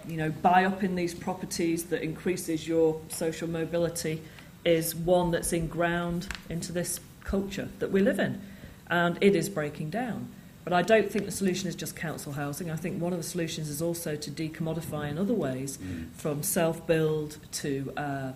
[0.07, 4.21] you know, buy up in these properties that increases your social mobility
[4.65, 8.41] is one that's inground into this culture that we live in.
[8.89, 10.29] And it is breaking down.
[10.63, 12.69] But I don't think the solution is just council housing.
[12.69, 16.11] I think one of the solutions is also to decommodify in other ways, mm.
[16.11, 18.31] from self build to uh,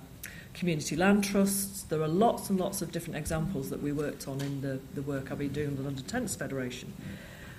[0.53, 1.83] community land trusts.
[1.83, 5.01] There are lots and lots of different examples that we worked on in the, the
[5.01, 6.93] work I've been doing with the London Tenants Federation.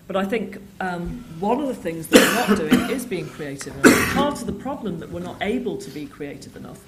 [0.06, 3.74] But I think um, one of the things that we're not doing is being creative.
[3.84, 6.80] And part of the problem that we're not able to be creative enough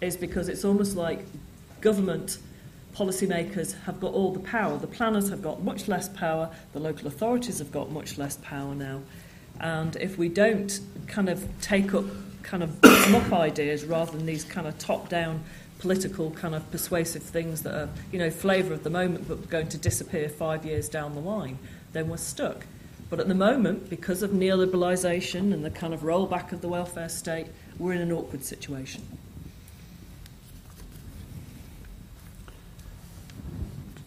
[0.00, 1.20] is because it's almost like
[1.80, 2.38] government
[2.94, 4.76] policymakers have got all the power.
[4.78, 6.50] The planners have got much less power.
[6.72, 9.02] The local authorities have got much less power now.
[9.60, 12.04] And if we don't kind of take up
[12.42, 15.42] kind of bottom up ideas rather than these kind of top down
[15.78, 19.68] political kind of persuasive things that are, you know, flavour of the moment but going
[19.68, 21.58] to disappear five years down the line,
[21.92, 22.66] then we're stuck.
[23.10, 27.08] But at the moment, because of neoliberalisation and the kind of rollback of the welfare
[27.10, 29.02] state, we're in an awkward situation.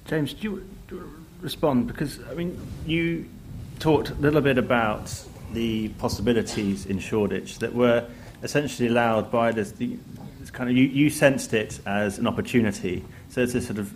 [0.06, 1.12] James, do you,
[1.42, 1.88] respond?
[1.88, 3.28] Because, I mean, you
[3.80, 5.12] talked a little bit about
[5.54, 8.08] the possibilities in Shoreditch that were
[8.44, 9.98] essentially allowed by this, the,
[10.40, 13.04] this kind of, you, you sensed it as an opportunity.
[13.30, 13.94] So it's a sort of,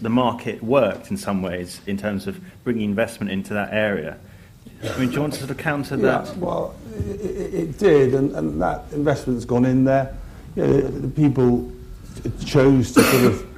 [0.00, 4.18] the market worked in some ways in terms of bringing investment into that area.
[4.82, 6.36] I mean, do you want to sort of counter yeah, that?
[6.36, 10.16] Well, it, it did, and, and that investment's gone in there.
[10.54, 11.72] You know, the people
[12.44, 13.48] chose to sort of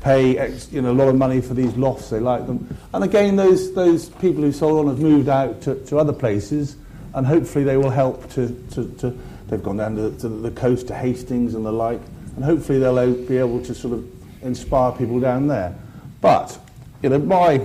[0.00, 2.76] pay ex, you know, a lot of money for these lofts, they like them.
[2.94, 6.76] And again, those, those people who sold on have moved out to, to other places,
[7.14, 9.18] and hopefully they will help to, to, to
[9.48, 12.00] they've gone down to, to the coast, to Hastings and the like,
[12.36, 14.08] and hopefully they'll be able to sort of
[14.42, 15.74] inspire people down there.
[16.20, 16.58] But,
[17.02, 17.60] you know, my,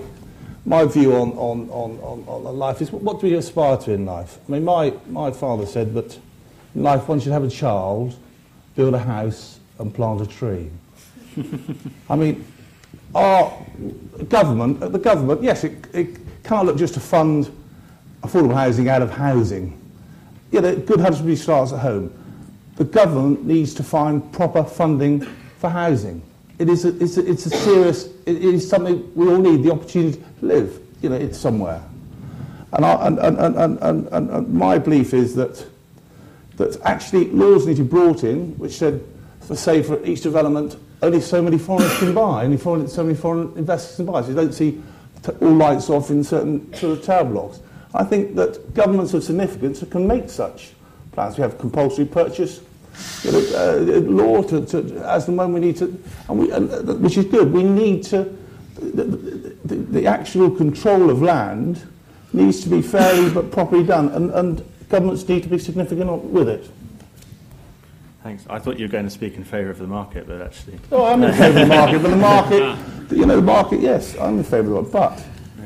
[0.66, 4.06] my view on, on, on, on, on life is what do we aspire to in
[4.06, 4.38] life?
[4.48, 6.18] I mean, my, my father said that
[6.76, 8.16] in life one should have a child,
[8.76, 10.70] build a house, and plant a tree.
[12.10, 12.46] I mean,
[13.16, 13.56] our
[14.30, 17.52] government, the government, yes, it, it can't look just to fund
[18.22, 19.80] affordable housing out of housing.
[20.52, 22.14] Yeah, the good husbandry starts at home.
[22.76, 25.22] The government needs to find proper funding
[25.58, 26.22] for housing.
[26.60, 29.72] It is a, it's, a, it's a serious, it is something we all need, the
[29.72, 30.80] opportunity to live.
[31.02, 31.84] You know, it's somewhere.
[32.74, 35.66] And, and, and, and, and, and, and my belief is that,
[36.58, 39.04] that actually laws need to be brought in, which said,
[39.42, 43.16] for say, for each development, only so many foreigners can buy, only foreign, so many
[43.16, 44.22] foreign investors can buy.
[44.22, 44.82] So you don't see
[45.42, 47.60] all lights off in certain sort of tower blocks.
[47.94, 50.72] I think that governments of significance can make such
[51.12, 51.38] plans.
[51.38, 52.62] We have compulsory purchase
[53.24, 55.86] you know, uh, law to, to, as the when we need to,
[56.30, 57.52] and we, and, uh, which is good.
[57.52, 58.36] We need to,
[58.76, 59.04] the,
[59.66, 61.88] the, the, actual control of land
[62.34, 66.50] needs to be fairly but properly done, and, and governments need to be significant with
[66.50, 66.70] it.
[68.24, 68.46] Thanks.
[68.50, 70.80] I thought you were going to speak in favour of the market, but actually.
[70.92, 74.18] Oh, I'm in favour of the market, but the market, you know, the market, yes,
[74.18, 75.18] I'm in favour of it, but.
[75.58, 75.66] Yeah.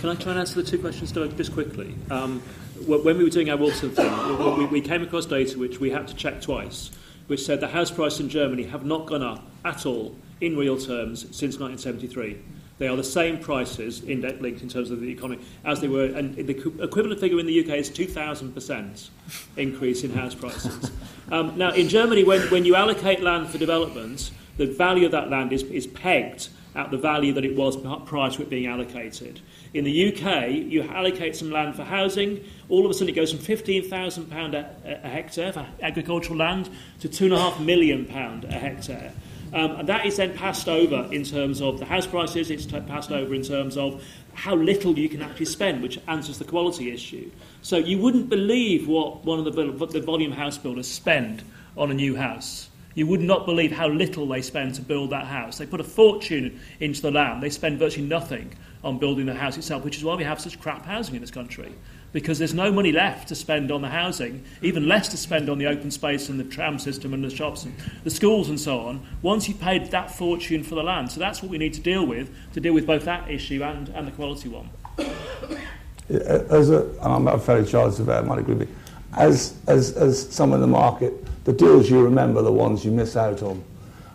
[0.00, 1.94] Can I try and answer the two questions just quickly?
[2.10, 2.42] Um,
[2.86, 6.08] when we were doing our Wolfson thing, we, we came across data which we had
[6.08, 6.90] to check twice,
[7.26, 10.78] which said the house prices in Germany have not gone up at all in real
[10.78, 12.38] terms since 1973.
[12.78, 16.06] They are the same prices, index linked in terms of the economy, as they were.
[16.06, 19.10] And the equivalent figure in the UK is 2,000%
[19.58, 20.90] increase in house prices.
[21.30, 25.30] Um, now, in Germany, when, when you allocate land for development, the value of that
[25.30, 29.38] land is, is pegged at the value that it was prior to it being allocated.
[29.72, 33.32] In the UK, you allocate some land for housing, all of a sudden it goes
[33.32, 36.68] from £15,000 a, a hectare for agricultural land
[37.00, 39.12] to £2.5 million a hectare.
[39.52, 42.80] Um, and that is then passed over in terms of the house prices, it's t-
[42.80, 44.04] passed over in terms of
[44.34, 47.30] how little you can actually spend, which answers the quality issue.
[47.62, 51.42] So you wouldn't believe what one of the, the volume house builders spend
[51.76, 52.70] on a new house.
[52.94, 55.58] You would not believe how little they spend to build that house.
[55.58, 57.42] They put a fortune into the land.
[57.42, 60.60] They spend virtually nothing on building the house itself, which is why we have such
[60.60, 61.74] crap housing in this country.
[62.12, 65.58] because there's no money left to spend on the housing, even less to spend on
[65.58, 67.74] the open space and the tram system and the shops and
[68.04, 71.10] the schools and so on, once you've paid that fortune for the land.
[71.10, 73.88] So that's what we need to deal with, to deal with both that issue and,
[73.90, 74.70] and the quality one.
[76.08, 78.74] As a, and I'm a fellow chartered surveyor, might agree with me,
[79.16, 81.14] as, as, as someone in the market,
[81.44, 83.62] the deals you remember the ones you miss out on.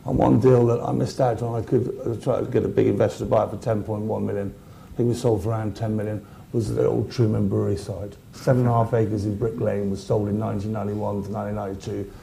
[0.05, 2.87] And one deal that I missed out on, I could try to get a big
[2.87, 4.53] investor to buy it for 10.1 million.
[4.93, 6.25] I think we sold for around 10 million
[6.55, 8.15] was the old Truman Brewery site.
[8.31, 12.13] Seven and a half acres in Brick Lane was sold in 1991 to 1992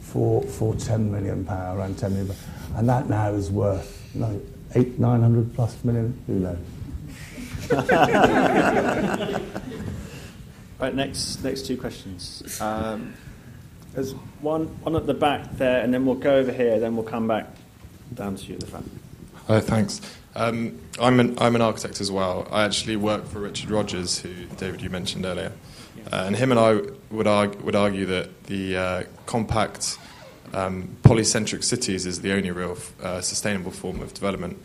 [0.00, 2.34] for, for 10 million pound, around 10 million.
[2.76, 4.40] And that now is worth no,
[4.74, 6.56] eight, 900 plus million, who knows?
[10.80, 12.60] right, next, next two questions.
[12.62, 13.12] Um,
[13.94, 17.04] there's one, one at the back there, and then we'll go over here, then we'll
[17.04, 17.46] come back
[18.14, 18.90] down to you at the front.
[19.46, 20.00] Hi, thanks.
[20.34, 22.48] Um, I'm, an, I'm an architect as well.
[22.50, 25.52] I actually work for Richard Rogers, who, David, you mentioned earlier.
[26.10, 26.80] Uh, and him and I
[27.10, 29.98] would argue, would argue that the uh, compact,
[30.52, 34.58] um, polycentric cities is the only real uh, sustainable form of development.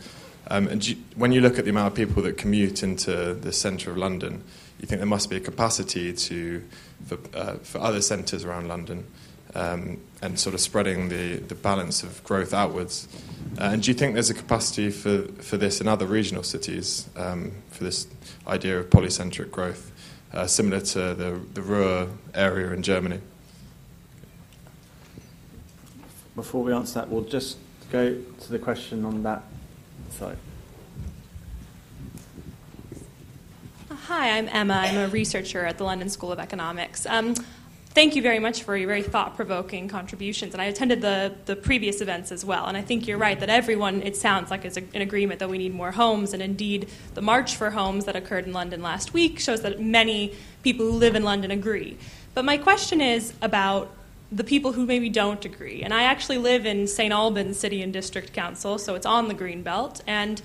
[0.50, 3.52] Um, and you, when you look at the amount of people that commute into the
[3.52, 4.42] centre of London,
[4.80, 6.62] you think there must be a capacity to,
[7.06, 9.06] for, uh, for other centres around London
[9.54, 13.08] um, and sort of spreading the, the balance of growth outwards.
[13.60, 17.08] Uh, and do you think there's a capacity for, for this in other regional cities,
[17.16, 18.06] um, for this
[18.46, 19.92] idea of polycentric growth,
[20.32, 23.20] uh, similar to the, the Ruhr area in Germany?
[26.34, 27.58] Before we answer that, we'll just
[27.90, 29.42] go to the question on that
[30.12, 30.36] side.
[33.90, 34.74] Hi, I'm Emma.
[34.74, 37.04] I'm a researcher at the London School of Economics.
[37.04, 37.34] Um,
[37.90, 40.54] thank you very much for your very thought provoking contributions.
[40.54, 42.66] And I attended the, the previous events as well.
[42.66, 45.58] And I think you're right that everyone, it sounds like, is in agreement that we
[45.58, 46.32] need more homes.
[46.32, 50.34] And indeed, the March for Homes that occurred in London last week shows that many
[50.62, 51.98] people who live in London agree.
[52.34, 53.92] But my question is about
[54.30, 55.82] the people who maybe don't agree.
[55.82, 57.12] And I actually live in St.
[57.12, 60.02] Albans City and District Council, so it's on the Green Belt.
[60.06, 60.40] And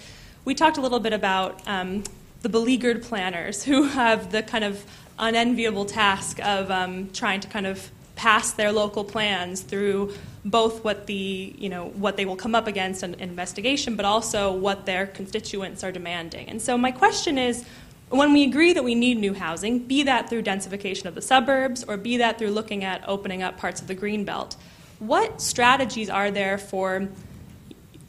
[0.46, 2.04] we talked a little bit about um,
[2.42, 4.84] the beleaguered planners who have the kind of
[5.20, 10.14] unenviable task of um, trying to kind of pass their local plans through
[10.46, 14.54] both what the you know what they will come up against in investigation, but also
[14.54, 16.48] what their constituents are demanding.
[16.50, 17.66] And so my question is.
[18.14, 21.84] When we agree that we need new housing, be that through densification of the suburbs
[21.84, 24.55] or be that through looking at opening up parts of the green belt,
[24.99, 27.07] what strategies are there for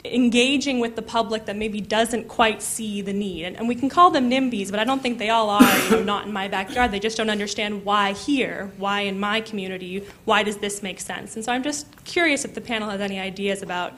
[0.04, 3.46] engaging with the public that maybe doesn't quite see the need.
[3.46, 5.90] And, and, we can call them NIMBYs, but I don't think they all are, you
[5.92, 6.90] know, not in my backyard.
[6.90, 11.34] They just don't understand why here, why in my community, why does this make sense?
[11.34, 13.94] And so I'm just curious if the panel has any ideas about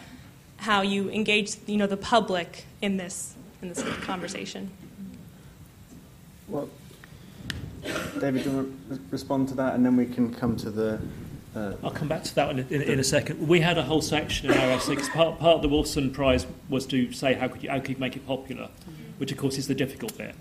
[0.58, 4.70] how you engage, you know, the public in this, in this conversation.
[6.48, 6.68] Well,
[8.20, 11.00] David, do you want to respond to that, and then we can come to the
[11.56, 13.48] uh, I'll come back to that in, in, in, a second.
[13.48, 15.08] We had a whole section in our Essex.
[15.08, 17.96] Part, part of the Wolfson Prize was to say how could you, how could you
[17.96, 18.68] make it popular,
[19.16, 20.34] which of course is the difficult bit.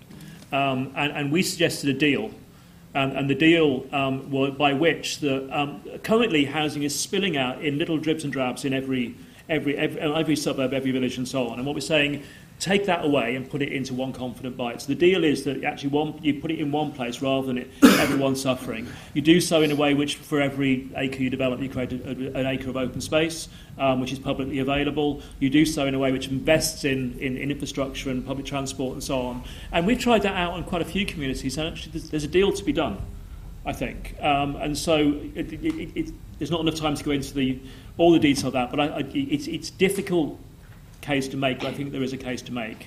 [0.52, 2.32] Um, and, and, we suggested a deal.
[2.94, 4.28] Um, and the deal um,
[4.58, 8.74] by which the, um, currently housing is spilling out in little dribs and drabs in
[8.74, 9.14] every,
[9.48, 11.56] every, every, every suburb, every village, and so on.
[11.56, 12.24] And what we're saying
[12.58, 14.80] take that away and put it into one confident bite.
[14.80, 17.58] So the deal is that actually one, you put it in one place rather than
[17.58, 18.88] it, everyone suffering.
[19.12, 22.08] You do so in a way which for every acre you develop, you create a,
[22.08, 23.48] a, an acre of open space,
[23.78, 25.22] um, which is publicly available.
[25.38, 28.94] You do so in a way which invests in, in, in, infrastructure and public transport
[28.94, 29.44] and so on.
[29.72, 32.28] And we've tried that out in quite a few communities, and actually there's, there's a
[32.28, 32.98] deal to be done,
[33.66, 34.16] I think.
[34.20, 37.60] Um, and so it, it, there's not enough time to go into the,
[37.98, 40.40] all the detail of that, but I, I, it's, it's difficult
[41.06, 42.86] case to make, I think there is a case to make.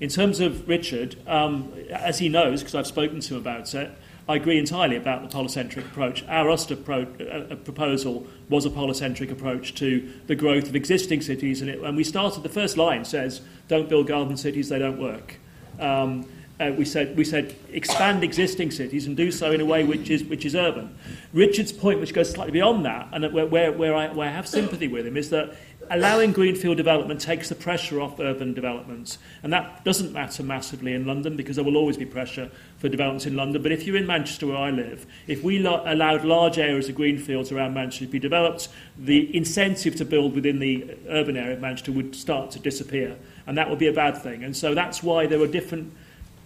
[0.00, 3.90] In terms of Richard, um, as he knows, because I've spoken to him about it,
[4.28, 6.24] I agree entirely about the polycentric approach.
[6.28, 11.60] Our Uxcester pro- uh, proposal was a polycentric approach to the growth of existing cities,
[11.60, 15.00] and, it, and, we started, the first line says, don't build garden cities, they don't
[15.00, 15.36] work.
[15.78, 16.26] Um,
[16.60, 20.10] uh, we, said, we said expand existing cities and do so in a way which
[20.10, 20.96] is, which is urban.
[21.32, 24.46] Richard's point, which goes slightly beyond that, and where, where, where, I, where I have
[24.46, 25.56] sympathy with him, is that
[25.92, 29.18] allowing greenfield development takes the pressure off urban developments.
[29.42, 33.26] And that doesn't matter massively in London because there will always be pressure for developments
[33.26, 33.62] in London.
[33.62, 36.94] But if you're in Manchester, where I live, if we lo- allowed large areas of
[36.94, 38.68] greenfields around Manchester to be developed,
[38.98, 43.14] the incentive to build within the urban area of Manchester would start to disappear.
[43.46, 44.44] And that would be a bad thing.
[44.44, 45.92] And so that's why there are different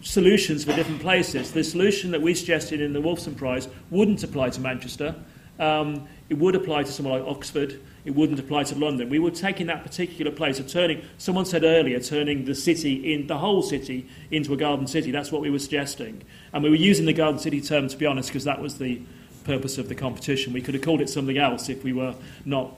[0.02, 1.52] solutions for different places.
[1.52, 5.14] The solution that we suggested in the Wolfson Prize wouldn't apply to Manchester
[5.58, 7.80] um, it would apply to somewhere like Oxford.
[8.04, 9.08] It wouldn't apply to London.
[9.08, 13.26] We were taking that particular place of turning, someone said earlier, turning the city, in
[13.26, 15.10] the whole city, into a garden city.
[15.10, 16.22] That's what we were suggesting.
[16.52, 19.00] And we were using the garden city term, to be honest, because that was the
[19.44, 20.52] purpose of the competition.
[20.52, 22.76] We could have called it something else if we were not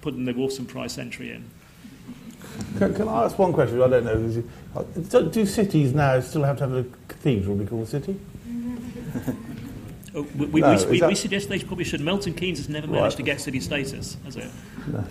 [0.00, 1.44] putting the Wolfson Prize entry in.
[2.78, 3.80] Can, can I ask one question?
[3.80, 4.42] I don't know.
[5.08, 8.18] Do, do cities now still have to have a cathedral to be called a city?
[10.14, 12.00] Oh, we, we, No, we, we, that- we suggest they probably should.
[12.00, 13.16] Milton Keynes has never managed Right.
[13.16, 14.50] to get city status, has it?
[14.88, 15.04] No.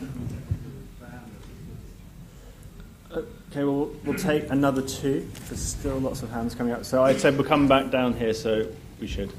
[3.52, 5.28] Okay, well, we'll take another two.
[5.49, 6.86] There's still lots of hands coming up.
[6.86, 8.66] So I said we'll come back down here, so
[9.02, 9.34] we should.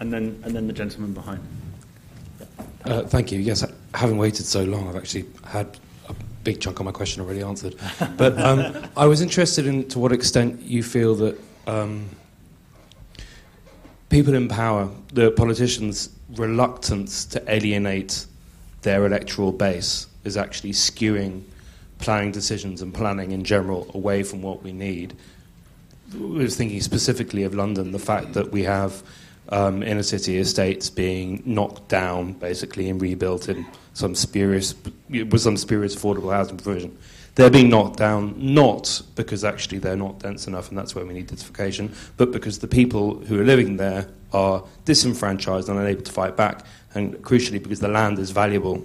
[0.00, 1.40] And then, and then the gentleman behind.
[2.84, 3.38] Uh, thank you.
[3.38, 3.64] Yes,
[3.94, 5.83] having waited so long, I've actually had a
[6.44, 7.74] big chunk of my question already answered.
[8.16, 12.08] But um, I was interested in to what extent you feel that um,
[14.10, 18.26] people in power, the politicians' reluctance to alienate
[18.82, 21.42] their electoral base is actually skewing
[21.98, 25.16] planning decisions and planning in general away from what we need.
[26.12, 29.02] I was thinking specifically of London, the fact that we have
[29.48, 34.74] um, inner city estates being knocked down basically and rebuilt in some spurious,
[35.08, 36.96] with some spurious affordable housing provision.
[37.36, 41.14] They're being knocked down not because actually they're not dense enough and that's where we
[41.14, 46.12] need densification, but because the people who are living there are disenfranchised and unable to
[46.12, 46.64] fight back,
[46.94, 48.84] and crucially because the land is valuable.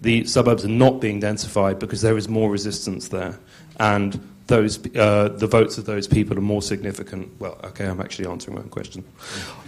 [0.00, 3.38] The suburbs are not being densified because there is more resistance there,
[3.80, 7.30] and those uh, the votes of those people are more significant.
[7.38, 9.04] Well, okay, I'm actually answering my own question.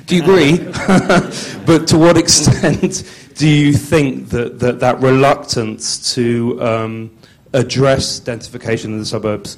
[0.07, 0.57] Do you agree?
[1.66, 3.05] but to what extent
[3.37, 7.16] do you think that that, that reluctance to um,
[7.53, 9.57] address densification in the suburbs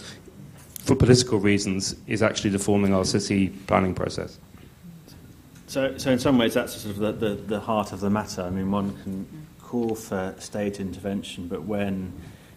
[0.80, 4.38] for political reasons is actually deforming our city planning process?
[5.68, 8.42] So, so in some ways, that's sort of the, the, the heart of the matter.
[8.42, 12.12] I mean, one can call for state intervention, but when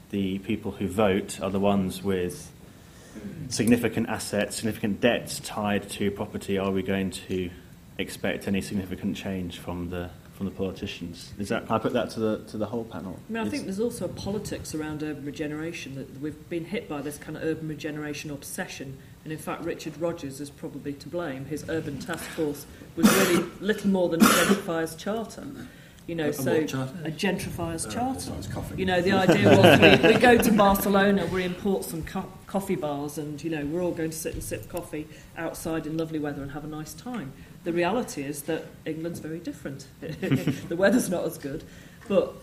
[0.09, 2.51] the people who vote are the ones with
[3.49, 7.49] significant assets, significant debts tied to property, are we going to
[7.97, 11.31] expect any significant change from the from the politicians?
[11.39, 11.71] Is that?
[11.71, 13.17] I put that to the to the whole panel?
[13.29, 16.65] I mean, I Is- think there's also a politics around urban regeneration that we've been
[16.65, 18.97] hit by this kind of urban regeneration obsession.
[19.23, 21.45] And in fact, Richard Rogers is probably to blame.
[21.45, 25.47] His urban task force was really little more than a gentrifier's charter.
[26.07, 28.19] You know, A- so a gentrifier's Oh, charter.
[28.19, 28.77] sorry, I was coughing.
[28.79, 32.75] You know, the idea was we, we go to Barcelona, we import some co- coffee
[32.75, 36.19] bars, and you know, we're all going to sit and sip coffee outside in lovely
[36.19, 37.33] weather and have a nice time.
[37.63, 39.87] The reality is that England's very different.
[39.99, 41.63] the weather's not as good,
[42.07, 42.35] but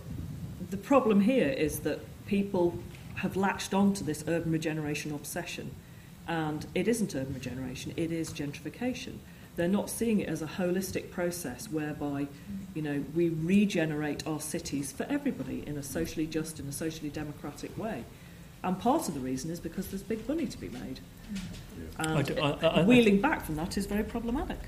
[0.71, 2.77] the problem here is that people
[3.17, 5.71] have latched on to this urban regeneration obsession,
[6.27, 9.19] and it isn't urban regeneration; it is gentrification.
[9.57, 12.27] They're not seeing it as a holistic process whereby,
[12.75, 17.11] you know, we regenerate our cities for everybody in a socially just, and a socially
[17.11, 18.05] democratic way.
[18.65, 21.01] And part of the reason is because there's big money to be made.
[21.99, 24.59] And I do- I- I- I- wheeling back from that is very problematic.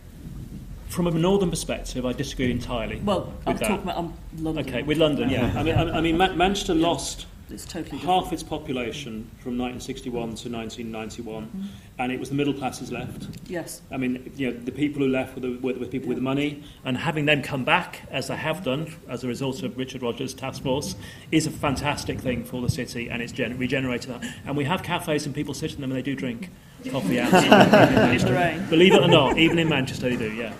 [0.88, 3.00] From a northern perspective, I disagree entirely.
[3.00, 3.66] Well, with I'm that.
[3.68, 4.68] talking about um, London.
[4.68, 5.52] Okay, with London, yeah.
[5.56, 10.34] I mean, I, I mean, Ma- Manchester lost It's totally half its population from 1961
[10.36, 11.64] to 1991, Mhm.
[11.98, 13.28] and it was the middle classes left.
[13.48, 13.82] Yes.
[13.92, 16.62] I mean, you know, the people who left were the, were the people with money,
[16.84, 20.32] and having them come back, as they have done as a result of Richard Rogers'
[20.32, 20.96] task force,
[21.30, 24.24] is a fantastic thing for the city, and it's gen- regenerated that.
[24.46, 26.48] And we have cafes and people sit in them and they do drink
[26.90, 27.32] coffee out.
[27.34, 28.66] In the rain.
[28.70, 30.52] Believe it or not, even in Manchester they do, yeah.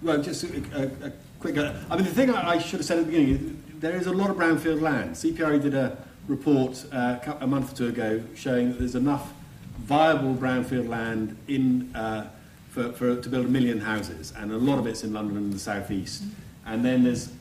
[0.00, 1.56] Well, just a, a, a quick.
[1.56, 4.06] Uh, I mean, the thing I, I should have said at the beginning there is
[4.06, 5.14] a lot of brownfield land.
[5.14, 5.96] CPRE did a
[6.26, 9.32] report uh, a month or two ago showing that there's enough
[9.78, 12.28] viable brownfield land in uh,
[12.70, 15.52] for, for to build a million houses, and a lot of it's in London and
[15.52, 16.22] the southeast.
[16.66, 17.32] And then there's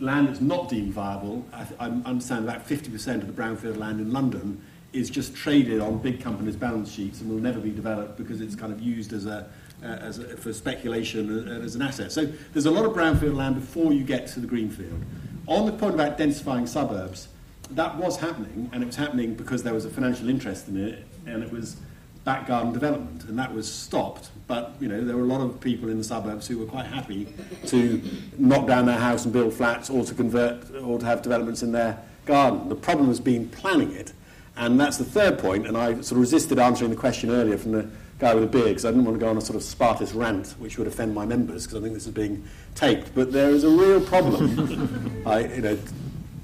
[0.00, 1.44] land that's not deemed viable.
[1.52, 4.62] I, I understand about 50% of the brownfield land in London
[4.92, 8.54] is just traded on big companies' balance sheets and will never be developed because it's
[8.54, 9.50] kind of used as a,
[9.86, 12.12] uh, as a for speculation and as an asset.
[12.12, 15.00] So there's a lot of brownfield land before you get to the greenfield.
[15.46, 17.28] On the point about densifying suburbs,
[17.70, 21.04] that was happening, and it was happening because there was a financial interest in it,
[21.26, 21.76] and it was
[22.24, 24.30] back garden development, and that was stopped.
[24.48, 26.86] But you know, there were a lot of people in the suburbs who were quite
[26.86, 27.28] happy
[27.66, 28.02] to
[28.38, 31.70] knock down their house and build flats, or to convert, or to have developments in
[31.72, 32.68] their garden.
[32.68, 34.12] The problem has been planning it,
[34.56, 35.66] and that's the third point.
[35.66, 37.88] And I sort of resisted answering the question earlier from the
[38.18, 40.14] guy with a beard because I didn't want to go on a sort of Spartist
[40.14, 42.44] rant, which would offend my members because I think this is being
[42.74, 43.14] taped.
[43.14, 45.22] But there is a real problem.
[45.26, 45.78] I, you know,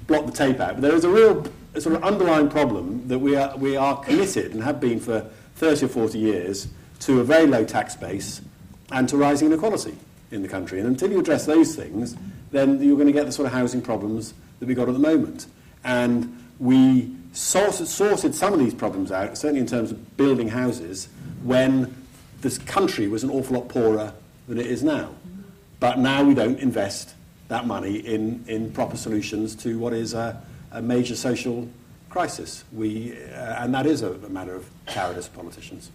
[0.06, 0.74] block the tape out.
[0.74, 1.46] But there is a real
[1.78, 5.26] sort of underlying problem that we are, we are committed and have been for
[5.56, 6.68] 30 or 40 years
[7.00, 8.42] to a very low tax base
[8.90, 9.96] and to rising inequality
[10.30, 10.78] in the country.
[10.78, 12.16] And until you address those things,
[12.50, 15.00] then you're going to get the sort of housing problems that we've got at the
[15.00, 15.46] moment.
[15.84, 21.08] And we sorted, sorted some of these problems out, certainly in terms of building houses,
[21.42, 21.94] when
[22.40, 24.12] this country was an awful lot poorer
[24.48, 25.10] than it is now.
[25.80, 27.14] But now we don't invest
[27.48, 31.68] that money in, in proper solutions to what is a, a major social
[32.08, 32.64] crisis.
[32.72, 35.90] We, uh, and that is a, a matter of cowardice of politicians.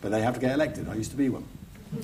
[0.00, 0.88] But they have to get elected.
[0.88, 1.44] I used to be one.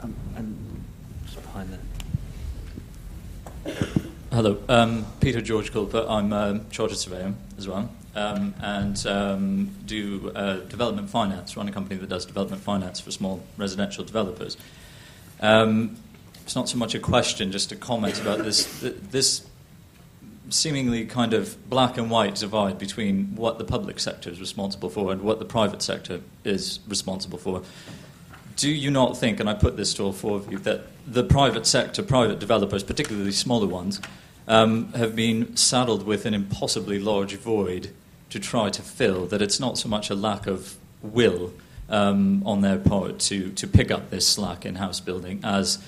[0.00, 0.84] um, and
[1.24, 1.80] just behind there.
[4.30, 6.06] Hello, um, Peter George Culper.
[6.08, 11.56] I'm a chartered surveyor as well, um, and um, do uh, development finance.
[11.56, 14.56] Run a company that does development finance for small residential developers.
[15.40, 15.96] Um,
[16.42, 18.80] it's not so much a question, just a comment about this.
[18.80, 19.46] This
[20.50, 25.12] seemingly kind of black and white divide between what the public sector is responsible for
[25.12, 27.62] and what the private sector is responsible for.
[28.56, 31.22] Do you not think, and I put this to all four of you, that the
[31.22, 34.00] private sector, private developers, particularly smaller ones,
[34.48, 37.90] um, have been saddled with an impossibly large void
[38.30, 39.26] to try to fill?
[39.26, 41.52] That it's not so much a lack of will
[41.88, 45.78] um, on their part to, to pick up this slack in house building as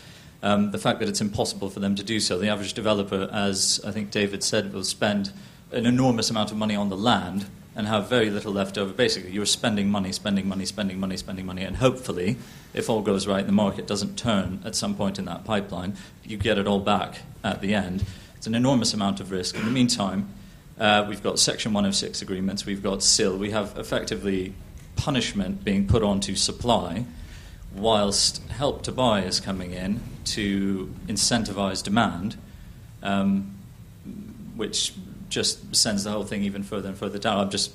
[0.42, 2.38] um, the fact that it's impossible for them to do so.
[2.38, 5.32] The average developer, as I think David said, will spend
[5.72, 7.46] an enormous amount of money on the land
[7.76, 8.92] and have very little left over.
[8.92, 12.36] Basically, you're spending money, spending money, spending money, spending money, and hopefully,
[12.74, 16.36] if all goes right, the market doesn't turn at some point in that pipeline, you
[16.36, 18.04] get it all back at the end.
[18.36, 19.54] It's an enormous amount of risk.
[19.54, 20.28] In the meantime,
[20.81, 24.55] uh, we've got Section 106 agreements, we've got CIL, we have effectively
[24.97, 27.05] punishment being put onto supply
[27.74, 32.36] whilst help to buy is coming in to incentivize demand,
[33.02, 33.57] um,
[34.57, 34.94] which
[35.28, 37.39] just sends the whole thing even further and further down.
[37.39, 37.73] I'm just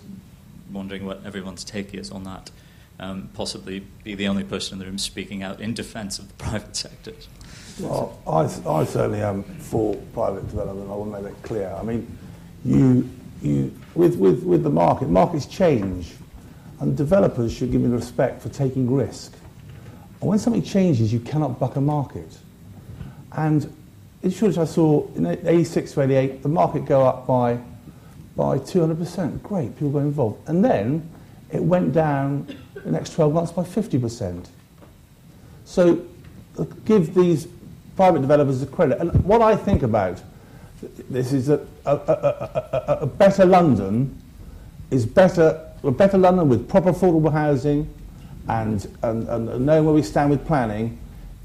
[0.71, 2.51] wondering what everyone's take is on that.
[2.99, 6.33] Um, possibly be the only person in the room speaking out in defence of the
[6.43, 7.13] private sector.
[7.79, 10.89] Well, I, I certainly am for private development.
[10.89, 11.69] I will make that clear.
[11.77, 12.17] I mean,
[12.65, 13.09] you,
[13.41, 16.13] you, with, with, with the market, markets change,
[16.79, 19.33] and developers should give me the respect for taking risk.
[20.19, 22.37] And when something changes, you cannot buck a market.
[23.33, 23.71] And
[24.23, 27.59] in Shoreditch, I saw in 86 to 88, the market go up by,
[28.35, 29.43] by 200%.
[29.43, 30.49] Great, people got involved.
[30.49, 31.07] And then
[31.51, 34.47] it went down the next 12 months by 50%.
[35.65, 36.05] So
[36.85, 37.47] give these
[37.95, 38.99] private developers the credit.
[38.99, 40.21] And what I think about
[41.09, 44.21] this is a, a, a, a better London
[44.91, 47.91] is better, a better London with proper affordable housing,
[48.47, 50.99] and, and, and knowing where we stand with planning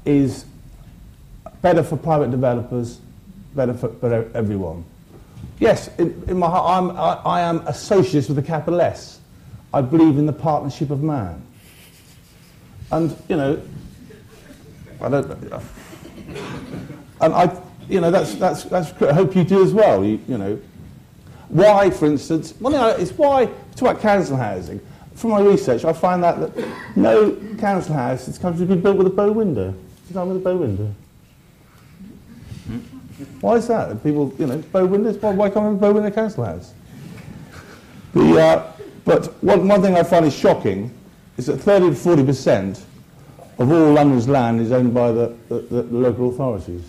[0.05, 0.45] is
[1.61, 2.99] better for private developers,
[3.55, 4.83] better for, for everyone.
[5.59, 9.19] Yes, in, in my heart, I'm, I, I am a socialist with a capital S.
[9.73, 11.41] I believe in the partnership of man.
[12.91, 13.61] And, you know,
[14.99, 15.31] I don't,
[17.21, 17.61] and I,
[17.91, 20.59] you know, that's, that's, that's, I hope you do as well, you, you know.
[21.49, 24.79] Why, for instance, one thing I, is why, talk about council housing,
[25.15, 28.81] from my research, I find that, that no council house in this country has been
[28.81, 29.75] built with a bow window.
[30.07, 30.95] Designed with a bow window.
[33.41, 34.01] Why is that?
[34.01, 35.17] People, you know, bow windows.
[35.17, 36.73] Why, why can't we have a bow window council house?
[38.13, 38.71] The, uh,
[39.03, 40.91] but one, one thing I find is shocking
[41.37, 42.85] is that 30 to 40 percent
[43.59, 46.83] of all London's land is owned by the, the, the local authorities.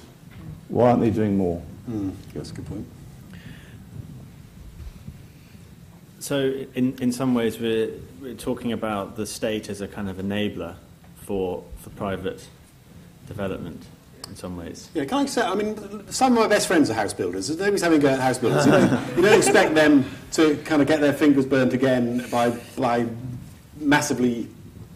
[0.73, 1.63] Why aren't they doing more?
[1.89, 2.87] Mm, that's a good point.
[6.19, 7.91] So, in, in some ways, we're,
[8.23, 10.77] we're talking about the state as a kind of enabler
[11.17, 12.49] for, for private
[13.27, 13.85] development
[14.31, 14.89] in some ways.
[14.95, 17.51] Yeah, can I say, I mean, some of my best friends are house builders.
[17.51, 18.65] Nobody's having a go at house builders.
[18.65, 22.49] You don't, you don't expect them to kind of get their fingers burnt again by,
[22.79, 23.07] by
[23.77, 24.49] massively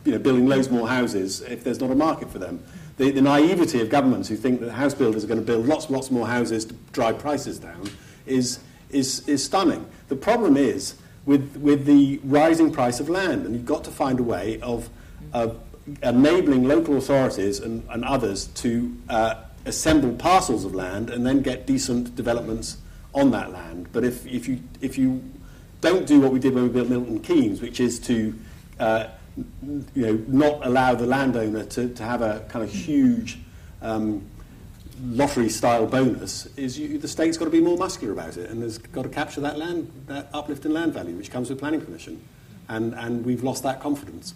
[0.07, 2.65] you know, building loads more houses if there's not a market for them.
[2.97, 5.87] The, the naivety of governments who think that house builders are going to build lots
[5.87, 7.91] and lots more houses to drive prices down
[8.25, 8.61] is,
[8.91, 9.87] is, is stunning.
[10.09, 10.95] The problem is
[11.27, 13.45] with, with the rising price of land.
[13.45, 14.89] And you've got to find a way of,
[16.03, 21.67] enabling local authorities and, and others to uh, assemble parcels of land and then get
[21.67, 22.79] decent developments
[23.15, 23.89] on that land.
[23.93, 25.23] But if, if, you, if you
[25.81, 28.39] don't do what we did when we built Milton Keynes, which is to
[28.79, 29.07] uh,
[29.37, 33.39] you know, not allow the landowner to, to have a kind of huge
[33.83, 34.25] um,
[35.03, 38.63] lottery style bonus is you, the state's got to be more muscular about it and
[38.63, 41.81] has got to capture that land, that uplift in land value, which comes with planning
[41.81, 42.23] permission.
[42.69, 44.35] And, and we've lost that confidence.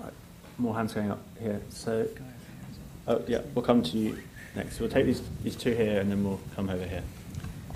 [0.00, 0.12] Right.
[0.58, 1.62] More hands going up here.
[1.70, 2.08] So,
[3.08, 4.18] Oh, yeah, we'll come to you
[4.56, 4.80] next.
[4.80, 7.04] We'll take these, these two here and then we'll come over here.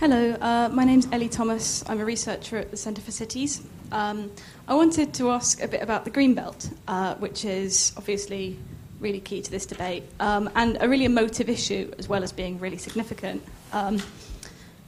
[0.01, 1.85] Hello, uh, my name's Ellie Thomas.
[1.87, 3.61] I'm a researcher at the Centre for Cities.
[3.93, 4.31] Um,
[4.67, 8.59] I wanted to ask a bit about the Greenbelt, uh, which is obviously
[8.99, 12.59] really key to this debate um, and a really emotive issue as well as being
[12.59, 13.43] really significant.
[13.75, 14.01] Um,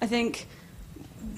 [0.01, 0.47] I think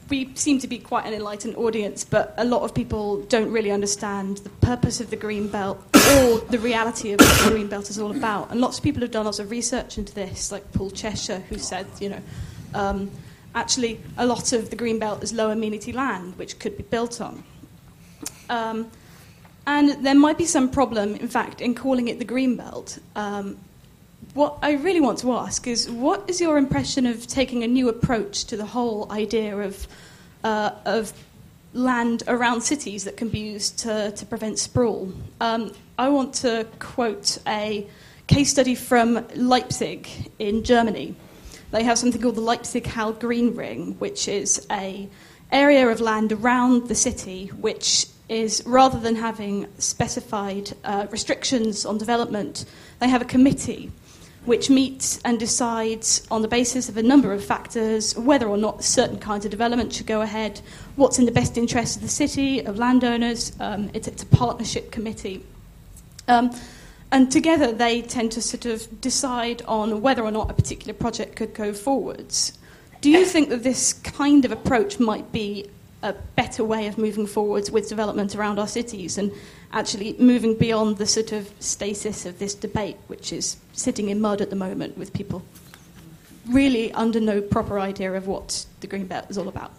[0.09, 3.73] we seem to be quite an enlightened audience, but a lot of people don't really
[3.73, 7.91] understand the purpose of the green belt or the reality of what the green belt
[7.91, 8.53] is all about.
[8.53, 11.59] And lots of people have done lots of research into this, like Paul Cheshire, who
[11.59, 12.21] said, you know,
[12.73, 13.11] um,
[13.55, 17.21] actually a lot of the green belt is low amenity land, which could be built
[17.21, 17.45] on.
[18.51, 18.91] Um,
[19.67, 22.99] and there might be some problem, in fact, in calling it the green belt.
[23.17, 23.57] Um,
[24.35, 27.89] what I really want to ask is what is your impression of taking a new
[27.89, 29.87] approach to the whole idea of,
[30.43, 31.13] uh, of
[31.73, 35.13] land around cities that can be used to, to prevent sprawl?
[35.41, 37.87] Um, I want to quote a
[38.27, 40.09] case study from Leipzig
[40.39, 41.15] in Germany.
[41.75, 45.09] They have something called the Leipzig Hall Green Ring, which is a
[45.51, 51.99] area of land around the city which is rather than having specified uh, restrictions on
[51.99, 52.65] development,
[53.01, 53.91] they have a committee
[54.45, 58.85] which meets and decides on the basis of a number of factors whether or not
[58.85, 60.61] certain kinds of development should go ahead,
[60.95, 63.51] what's in the best interest of the city, of landowners.
[63.59, 65.45] Um, it's, it's, a partnership committee.
[66.29, 66.53] Um,
[67.15, 71.37] and together they tend to sort of decide on whether or not a particular project
[71.37, 72.59] could go forwards.
[73.03, 75.71] Do you think that this kind of approach might be
[76.03, 79.31] a better way of moving forwards with development around our cities and
[79.73, 84.41] actually moving beyond the sort of stasis of this debate, which is sitting in mud
[84.41, 85.45] at the moment with people
[86.49, 89.73] really under no proper idea of what the Green Belt is all about.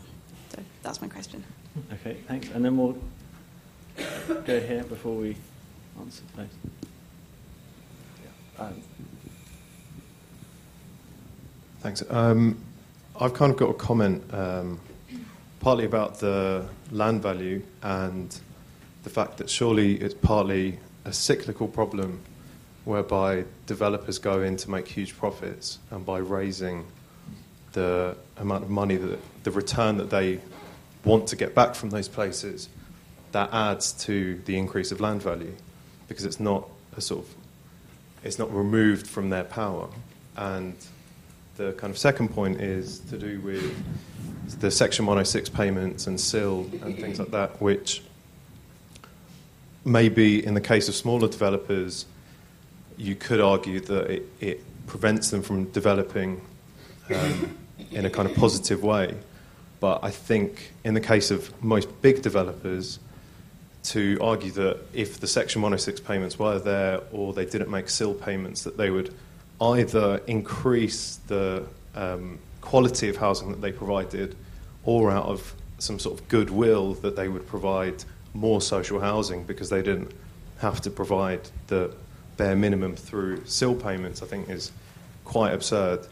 [0.52, 1.44] So that's my question.
[1.92, 2.50] Okay, thanks.
[2.52, 2.98] And then we'll
[4.46, 5.36] go here before we
[6.00, 6.48] answer, please.
[11.82, 12.04] Thanks.
[12.10, 12.58] Um,
[13.20, 14.80] I've kind of got a comment um,
[15.60, 18.38] partly about the land value and
[19.04, 22.22] the fact that surely it's partly a cyclical problem
[22.86, 26.86] whereby developers go in to make huge profits and by raising
[27.74, 30.40] the amount of money the return that they
[31.04, 32.70] want to get back from those places
[33.32, 35.54] that adds to the increase of land value
[36.08, 37.36] because it's not a sort of
[38.26, 39.88] it's not removed from their power
[40.36, 40.76] and
[41.56, 43.74] the kind of second point is to do with
[44.60, 48.04] the Section 106 payments and CIL and things like that, which
[49.86, 52.06] maybe in the case of smaller developers,
[52.98, 56.42] you could argue that it, it prevents them from developing
[57.14, 57.58] um,
[57.92, 59.16] in a kind of positive way.
[59.80, 63.00] But I think in the case of most big developers,
[63.86, 68.16] to argue that if the Section 106 payments were there or they didn't make CIL
[68.16, 69.14] payments, that they would
[69.62, 74.36] either increase the um, quality of housing that they provided
[74.84, 78.04] or out of some sort of goodwill that they would provide
[78.34, 80.12] more social housing because they didn't
[80.60, 81.94] have to provide the
[82.38, 84.72] bare minimum through CIL payments, I think is
[85.24, 86.08] quite absurd.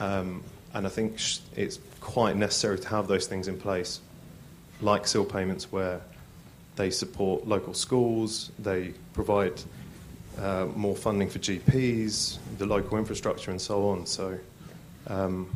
[0.00, 0.42] Um,
[0.74, 1.20] and I think
[1.56, 4.00] it's quite necessary to have those things in place,
[4.80, 6.00] like CIL payments, where
[6.78, 9.60] they support local schools, they provide
[10.38, 14.06] uh, more funding for GPs, the local infrastructure, and so on.
[14.06, 14.38] So,
[15.08, 15.50] um,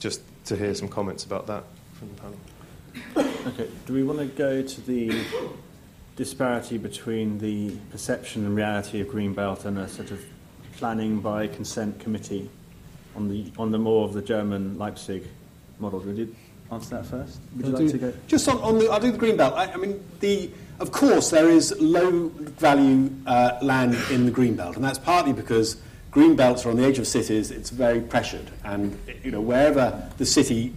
[0.00, 1.64] just to hear some comments about that
[1.94, 3.38] from the panel.
[3.46, 5.24] Okay, do we want to go to the
[6.16, 10.24] disparity between the perception and reality of Greenbelt and a sort of
[10.76, 12.50] planning by consent committee
[13.14, 15.24] on the on the more of the German Leipzig
[15.78, 16.00] model?
[16.00, 16.34] Would you
[16.72, 17.38] answer that first?
[17.56, 18.12] Would you like do, to go?
[18.26, 19.54] Just on, on the, I'll do the green belt.
[19.54, 24.56] I, I mean, the of course there is low value uh, land in the green
[24.56, 25.80] belt, and that's partly because
[26.10, 27.50] green belts are on the edge of cities.
[27.50, 30.74] It's very pressured, and you know wherever the city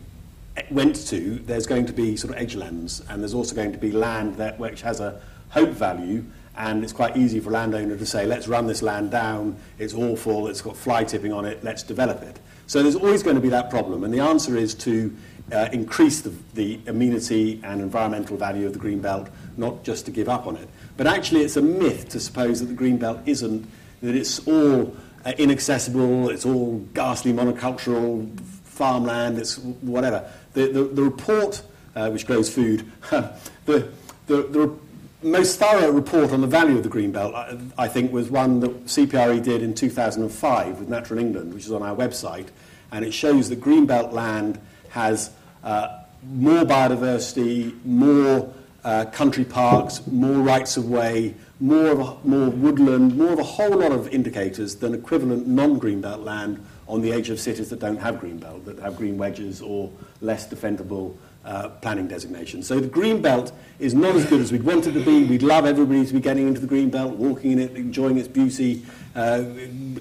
[0.72, 3.78] went to, there's going to be sort of edge lands, and there's also going to
[3.78, 6.24] be land that which has a hope value.
[6.60, 9.94] And it's quite easy for a landowner to say, let's run this land down, it's
[9.94, 12.40] awful, it's got fly tipping on it, let's develop it.
[12.68, 14.03] So there's always going to be that problem.
[14.03, 15.15] And the answer is to
[15.52, 20.11] uh, increase the, the amenity and environmental value of the green belt, not just to
[20.11, 20.68] give up on it.
[20.98, 23.65] But actually, it's a myth to suppose that the green belt isn't,
[24.02, 24.95] that it's all
[25.26, 30.30] uh, inaccessible, it's all ghastly monocultural farmland, it's whatever.
[30.53, 31.64] The, the, the report,
[31.95, 33.89] uh, which grows food, the,
[34.27, 34.77] the, the
[35.22, 38.60] most thorough report on the value of the green belt, I, I think, was one
[38.60, 42.48] that CPRE did in 2005 with Natural England, which is on our website,
[42.91, 45.31] and it shows that green belt land has
[45.64, 48.53] uh, more biodiversity, more
[48.84, 53.44] uh, country parks, more rights of way, more of a, more woodland, more of a
[53.44, 57.98] whole lot of indicators than equivalent non-greenbelt land on the edge of cities that don't
[57.98, 59.91] have greenbelt, that have green wedges or
[60.22, 61.15] less defendable
[61.48, 62.61] uh, planning designation.
[62.61, 65.24] So the green belt is not as good as we'd want it to be.
[65.24, 68.28] We'd love everybody to be getting into the green belt, walking in it, enjoying its
[68.28, 68.84] beauty,
[69.15, 69.45] uh,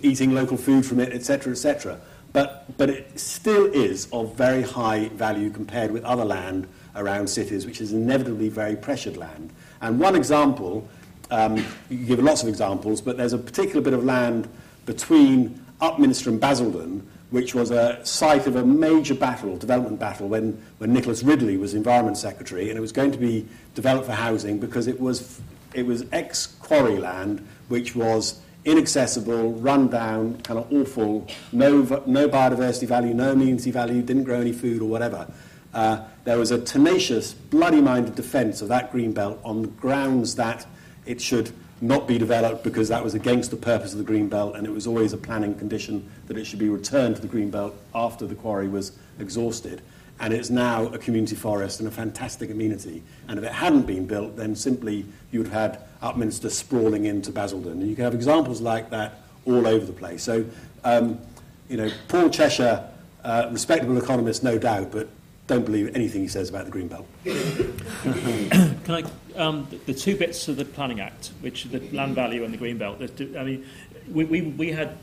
[0.03, 2.01] eating local food from it, etc., etc.
[2.33, 6.67] But, but it still is of very high value compared with other land
[6.97, 9.53] around cities, which is inevitably very pressured land.
[9.81, 10.89] And one example,
[11.31, 14.49] um, you give lots of examples, but there's a particular bit of land
[14.85, 20.63] between Upminster and Basildon which was a site of a major battle, development battle, when,
[20.79, 24.59] when Nicholas Ridley was Environment Secretary, and it was going to be developed for housing
[24.59, 25.41] because it was,
[25.75, 32.87] it was ex-quarry land, which was inaccessible, run down, kind of awful, no, no biodiversity
[32.87, 35.27] value, no amenity value, didn't grow any food or whatever.
[35.75, 40.67] Uh, there was a tenacious, bloody-minded defence of that green belt on grounds that
[41.05, 41.51] it should
[41.81, 44.71] not be developed because that was against the purpose of the green belt and it
[44.71, 48.27] was always a planning condition that it should be returned to the green belt after
[48.27, 49.83] the quarry was exhausted.
[50.19, 53.03] And it's now a community forest and a fantastic amenity.
[53.29, 57.31] And if it hadn't been built then simply you would have had Upminster sprawling into
[57.31, 57.73] Basildon.
[57.73, 60.23] And you can have examples like that all over the place.
[60.23, 60.47] So
[60.85, 61.21] um,
[61.69, 62.89] you know Paul Cheshire
[63.25, 65.09] uh, respectable economist no doubt but
[65.47, 69.05] don't believe anything he says about the green belt Can I
[69.37, 72.79] um, the, two bits of the Planning Act, which the land value and the green
[72.79, 73.01] belt.
[73.21, 73.67] I mean,
[74.11, 74.97] we, we, we had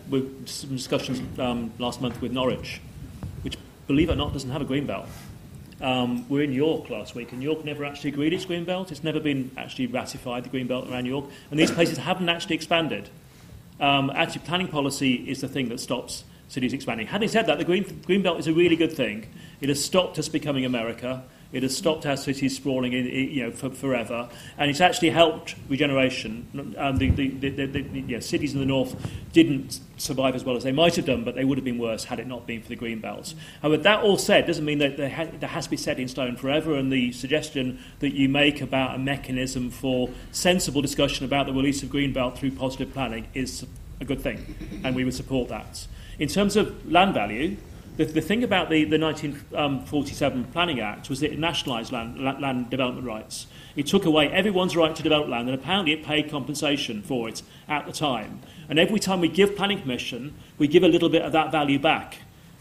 [0.46, 2.82] some discussions um, last month with Norwich,
[3.44, 3.58] which,
[3.88, 5.08] believe it or not, doesn't have a green belt.
[5.82, 8.92] Um, we're in York last week, and York never actually agreed its green belt.
[8.92, 11.26] It's never been actually ratified, the green belt around York.
[11.52, 13.10] And these places haven't actually expanded.
[13.80, 16.24] Um, actually, planning policy is the thing that stops
[16.54, 17.08] cities expanding.
[17.08, 19.28] Having said that, the green, green belt is a really good thing.
[19.60, 21.24] It has stopped us becoming America.
[21.52, 24.28] It has stopped our cities sprawling in, you know, for, forever,
[24.58, 26.48] and it's actually helped regeneration.
[26.52, 28.96] The, the, the, the, yeah, cities in the north
[29.34, 32.06] didn't survive as well as they might have done, but they would have been worse
[32.06, 33.36] had it not been for the green belts.
[33.62, 36.08] However, that all said doesn't mean that there, ha- there has to be set in
[36.08, 41.46] stone forever, and the suggestion that you make about a mechanism for sensible discussion about
[41.46, 43.64] the release of green belt through positive planning is
[44.00, 45.86] a good thing, and we would support that.
[46.20, 47.58] In terms of land value,
[47.98, 52.20] the, the thing about the, the 1947 um, Planning Act was that it nationalised land,
[52.20, 53.48] land development rights.
[53.76, 57.44] It took away everyone's right to develop land, and apparently it paid compensation for it
[57.68, 58.42] at the time.
[58.70, 61.80] And every time we give planning permission, we give a little bit of that value
[61.80, 62.18] back.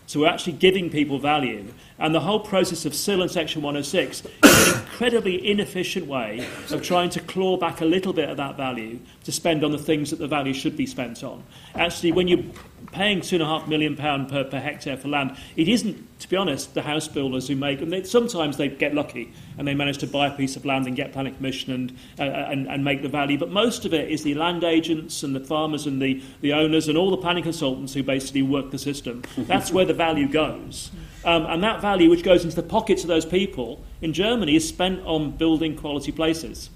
[0.07, 1.73] So we're actually giving people value.
[1.99, 6.83] And the whole process of CIL and Section 106 is an incredibly inefficient way of
[6.83, 10.11] trying to claw back a little bit of that value to spend on the things
[10.11, 11.43] that the value should be spent on.
[11.75, 12.45] Actually, when you're
[12.91, 17.09] paying £2.5 million per, per hectare for land, it isn't, to be honest, the house
[17.09, 20.37] builders who make, and they, sometimes they get lucky and they manage to buy a
[20.37, 23.51] piece of land and get planning permission and, uh, and, and make the value, but
[23.51, 26.99] most of it is the land agents and the farmers and the, the owners and
[26.99, 29.23] all the planning consultants who basically work the system.
[29.37, 30.91] That's where the value goes.
[31.25, 34.69] Um, and that value, which goes into the pockets of those people in Germany, is
[34.69, 36.71] spent on building quality places.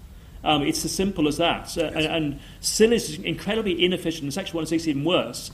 [0.44, 1.76] Um, it's as simple as that.
[1.76, 5.50] Uh, and, and CIL is incredibly inefficient, and Section 106 even worse,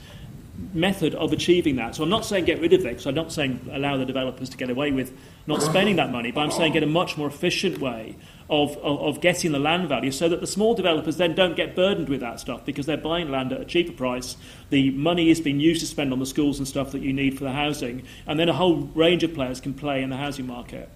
[0.72, 1.94] method of achieving that.
[1.94, 4.48] So I'm not saying get rid of it, because I'm not saying allow the developers
[4.50, 5.16] to get away with
[5.46, 8.16] not spending that money, but I'm saying get a much more efficient way
[8.48, 11.74] of, of, of, getting the land value so that the small developers then don't get
[11.74, 14.36] burdened with that stuff because they're buying land at a cheaper price.
[14.70, 17.38] The money is being used to spend on the schools and stuff that you need
[17.38, 20.46] for the housing, and then a whole range of players can play in the housing
[20.46, 20.88] market.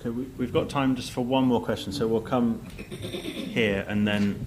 [0.00, 4.06] Okay, we, we've got time just for one more question, so we'll come here and
[4.06, 4.44] then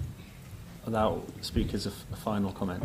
[0.86, 2.82] allow speakers a, a final comment.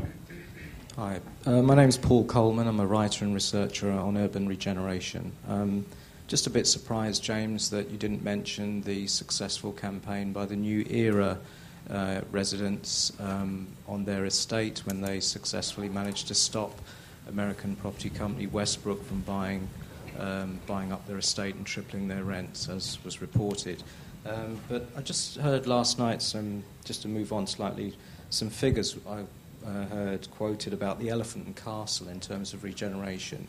[0.95, 2.67] Hi, uh, my name is Paul Coleman.
[2.67, 5.31] I'm a writer and researcher on urban regeneration.
[5.47, 5.85] Um,
[6.27, 10.85] just a bit surprised, James, that you didn't mention the successful campaign by the New
[10.89, 11.39] Era
[11.89, 16.79] uh, residents um, on their estate when they successfully managed to stop
[17.27, 19.67] American property company Westbrook from buying,
[20.19, 23.81] um, buying up their estate and tripling their rents, as was reported.
[24.29, 27.95] Um, but I just heard last night some, just to move on slightly,
[28.29, 29.23] some figures I
[29.65, 33.47] uh, heard quoted about the Elephant and Castle in terms of regeneration.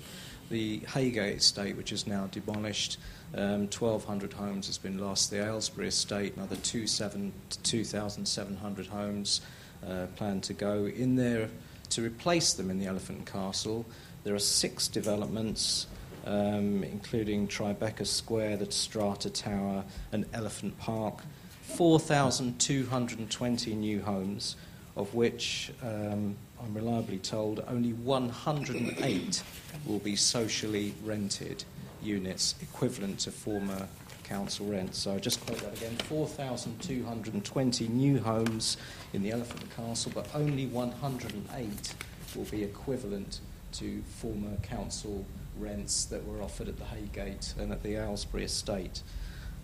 [0.49, 2.97] The Heygate estate, which is now demolished,
[3.35, 5.31] um, 1,200 homes has been lost.
[5.31, 9.43] The Aylesbury estate, another 2,700 homes
[9.87, 10.87] uh, planned to go.
[10.87, 11.51] In there,
[11.91, 13.85] to replace them in the Elephant and Castle,
[14.25, 15.87] there are six developments
[16.27, 19.83] um, including Tribeca Square, the Strata Tower,
[20.13, 21.23] and Elephant Park.
[21.63, 24.57] 4,220 new homes,
[24.97, 29.43] of which um, I'm reliably told only 108
[29.87, 31.65] will be socially rented
[32.03, 33.87] units, equivalent to former
[34.25, 34.95] council rent.
[34.95, 38.77] So I just quote that again 4,220 new homes
[39.13, 41.95] in the Elephant Castle, but only 108
[42.37, 43.41] will be equivalent
[43.73, 45.25] to former council
[45.61, 49.03] rents that were offered at the Heygate and at the Aylesbury estate.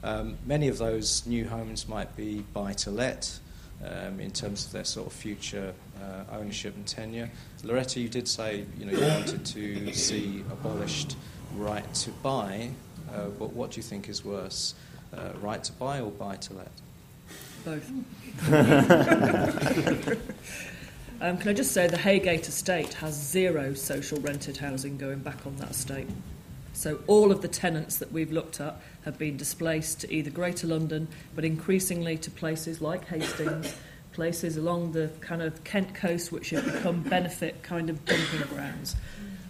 [0.02, 3.38] Um, many of those new homes might be buy to let
[3.84, 7.30] um, in terms of their sort of future uh, ownership and tenure.
[7.64, 11.16] Loretta, you did say you know you wanted to see abolished
[11.54, 12.70] right to buy,
[13.12, 14.74] uh, but what do you think is worse,
[15.16, 16.70] uh, right to buy or buy to let?
[17.64, 17.90] Both.
[21.20, 25.46] um, can I just say the Heygate estate has zero social rented housing going back
[25.46, 26.08] on that estate.
[26.72, 30.66] So all of the tenants that we've looked at have been displaced to either Greater
[30.66, 33.74] London, but increasingly to places like Hastings,
[34.12, 38.94] places along the kind of Kent coast, which have become benefit kind of dumping grounds.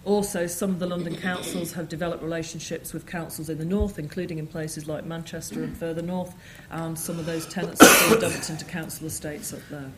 [0.05, 4.38] Also, some of the London councils have developed relationships with councils in the north, including
[4.38, 6.32] in places like Manchester and further north,
[6.70, 9.90] and some of those tenants have been dumped into council estates up there.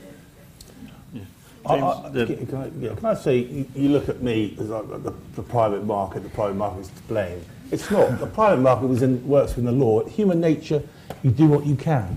[1.67, 4.89] I, I, can, I, yeah, can I say, you, you look at me as like
[5.03, 7.45] the, the private market, the private market is to blame.
[7.71, 8.19] It's not.
[8.19, 10.05] the private market was in, works within the law.
[10.05, 10.83] Human nature,
[11.23, 12.17] you do what you can.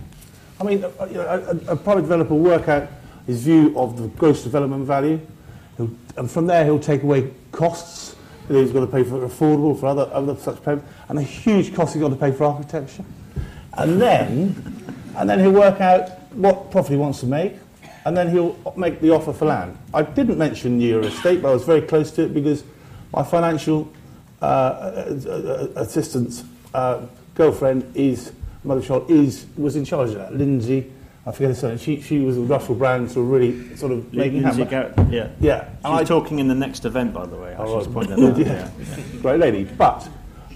[0.59, 2.87] I mean, a, you know, a, a private developer will work out
[3.27, 5.19] his view of the gross development value,
[5.77, 8.15] he'll, and from there he'll take away costs
[8.47, 11.73] that he's got to pay for affordable, for other, other such payments, and a huge
[11.73, 13.05] cost he's got to pay for architecture.
[13.73, 14.85] And then,
[15.15, 17.55] and then he'll work out what profit he wants to make,
[18.05, 19.77] and then he'll make the offer for land.
[19.93, 22.63] I didn't mention Near Estate, but I was very close to it because
[23.13, 23.91] my financial
[24.41, 27.05] uh, uh, assistant's uh,
[27.35, 28.31] girlfriend is,
[28.63, 30.35] mother child, is, was in charge of that.
[30.35, 30.91] Lindsay,
[31.25, 34.41] I forget her surname, she, she was with Russell Brand, so really sort of making
[34.41, 34.65] Lindsay.
[34.65, 35.29] Garrett, yeah.
[35.39, 35.65] Yeah.
[35.69, 37.53] She's I- talking in the next event, by the way.
[37.53, 38.07] I Oh, should just right.
[38.07, 38.73] point that out.
[39.13, 39.21] yeah.
[39.21, 39.65] Great lady.
[39.65, 40.09] But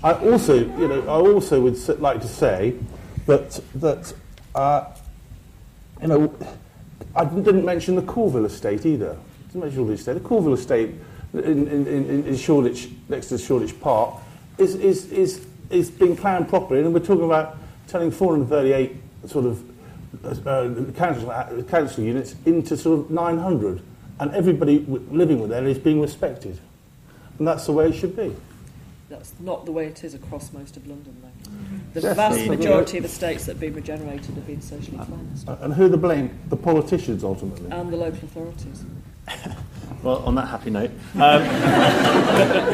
[0.04, 2.76] I also, you know, I also would like to say
[3.28, 4.14] that that
[4.56, 4.86] uh,
[6.02, 6.34] you know,
[7.16, 9.12] I didn't mention the Colville estate either.
[9.12, 10.14] I didn't mention all the estate.
[10.14, 10.92] The Colville estate
[11.34, 14.16] in, in, in, in Shoreditch, next to Shoreditch Park,
[14.58, 16.82] is, is, is, is being planned properly.
[16.82, 17.58] And we're talking about
[17.88, 18.96] turning 438
[19.28, 23.82] sort of uh, council, uh, council units into sort of 900.
[24.20, 26.60] And everybody living with there is being respected.
[27.38, 28.36] And that's the way it should be.
[29.10, 31.80] That's not the way it is across most of London, though.
[31.96, 35.88] The vast majority of estates that have been regenerated have been socially cleansed, And who
[35.88, 36.38] the blame?
[36.50, 37.72] The politicians, ultimately.
[37.72, 38.84] and the local authorities.
[40.04, 41.22] Well, on that happy note, um,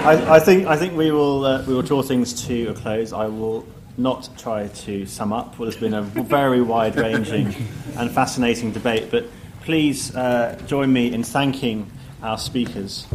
[0.06, 3.14] I, I think I think we will uh, we will draw things to a close.
[3.14, 3.65] I will
[3.98, 7.56] not try to sum up what has been a very wide-ranging
[7.98, 9.27] and fascinating debate, but
[9.61, 11.89] please uh, join me in thanking
[12.22, 13.07] our speakers.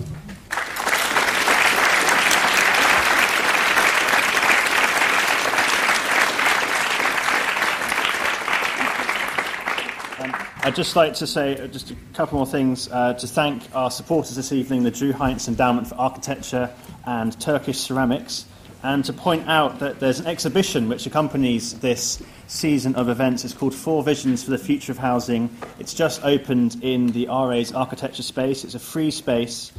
[10.18, 13.62] Um, I'd just like to say uh, just a couple more things uh, to thank
[13.72, 16.74] our supporters this evening, the Drue Heinz Endowment for Architecture
[17.05, 18.47] and Turkish Ceramics,
[18.82, 23.44] and to point out that there's an exhibition which accompanies this season of events.
[23.44, 25.56] It's called Four Visions for the Future of Housing.
[25.78, 28.64] It's just opened in the RA's architecture space.
[28.64, 29.70] It's a free space.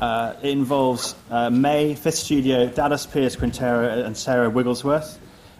[0.00, 5.18] Uh, it involves uh, May, Fifth Studio, Dallas Pierce Quintero, and Sarah Wigglesworth.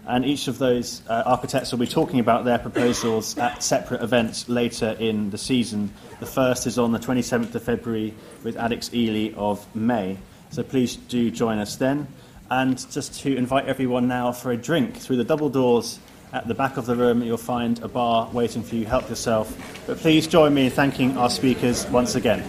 [0.08, 4.48] And each of those uh, architects will be talking about their proposals at separate events
[4.48, 5.92] later in the season.
[6.18, 10.16] The first is on the 27th of February with Alex Ely of May.
[10.48, 12.08] So please do join us then.
[12.50, 16.00] And just to invite everyone now for a drink through the double doors
[16.32, 18.86] at the back of the room, you'll find a bar waiting for you.
[18.86, 19.54] Help yourself.
[19.86, 22.42] But please join me in thanking our speakers once again.